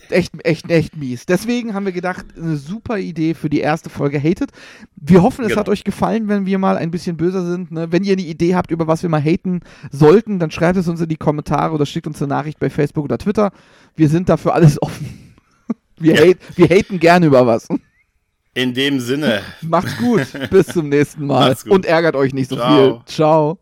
echt, 0.10 0.32
echt, 0.46 0.70
echt 0.70 0.96
mies. 0.96 1.26
Deswegen 1.26 1.74
haben 1.74 1.86
wir 1.86 1.92
gedacht, 1.94 2.26
eine 2.38 2.58
super 2.58 2.98
Idee 3.00 3.34
für 3.34 3.50
die 3.50 3.60
erste 3.62 3.90
Folge 3.90 4.20
Hated. 4.22 4.50
Wir 4.96 5.22
hoffen, 5.24 5.44
es 5.44 5.50
Genau. 5.50 5.60
hat 5.62 5.70
euch 5.70 5.84
gefallen, 5.84 6.28
wenn 6.28 6.46
wir 6.46 6.58
mal 6.60 6.78
ein 6.78 6.92
bisschen 6.92 7.18
böser 7.18 7.46
sind. 7.46 7.72
Ne? 7.72 7.92
Wenn 7.92 8.04
ihr 8.04 8.14
eine 8.14 8.22
Idee 8.24 8.56
habt, 8.56 8.70
über 8.72 8.88
was 8.88 9.02
wir 9.04 9.10
mal 9.10 9.22
haten 9.24 9.62
sollten, 9.92 10.38
dann 10.40 10.52
schreibt 10.52 10.78
es 10.78 10.88
uns 10.88 11.02
in 11.02 11.10
die 11.10 11.18
Kommentare 11.18 11.74
oder 11.74 11.86
schickt 11.86 12.06
uns 12.08 12.15
eine 12.22 12.30
Nachricht 12.30 12.60
bei 12.60 12.70
Facebook 12.70 13.06
oder 13.06 13.18
Twitter. 13.18 13.52
Wir 13.96 14.10
sind 14.10 14.30
dafür 14.30 14.54
alles 14.54 14.82
offen. 14.82 15.34
Wir, 15.98 16.16
Ja. 16.16 16.22
hate, 16.22 16.40
wir 16.56 16.68
haten 16.68 17.00
gerne 17.00 17.26
über 17.28 17.46
was. 17.48 17.68
In 18.54 18.74
dem 18.74 19.00
Sinne. 19.00 19.42
Macht's 19.62 19.98
gut. 19.98 20.28
Bis 20.50 20.68
zum 20.68 20.90
nächsten 20.90 21.26
Mal. 21.26 21.56
Und 21.70 21.86
ärgert 21.86 22.16
euch 22.16 22.34
nicht 22.34 22.50
so 22.50 22.56
Ciao. 22.56 22.76
viel. 22.76 23.02
Ciao. 23.06 23.60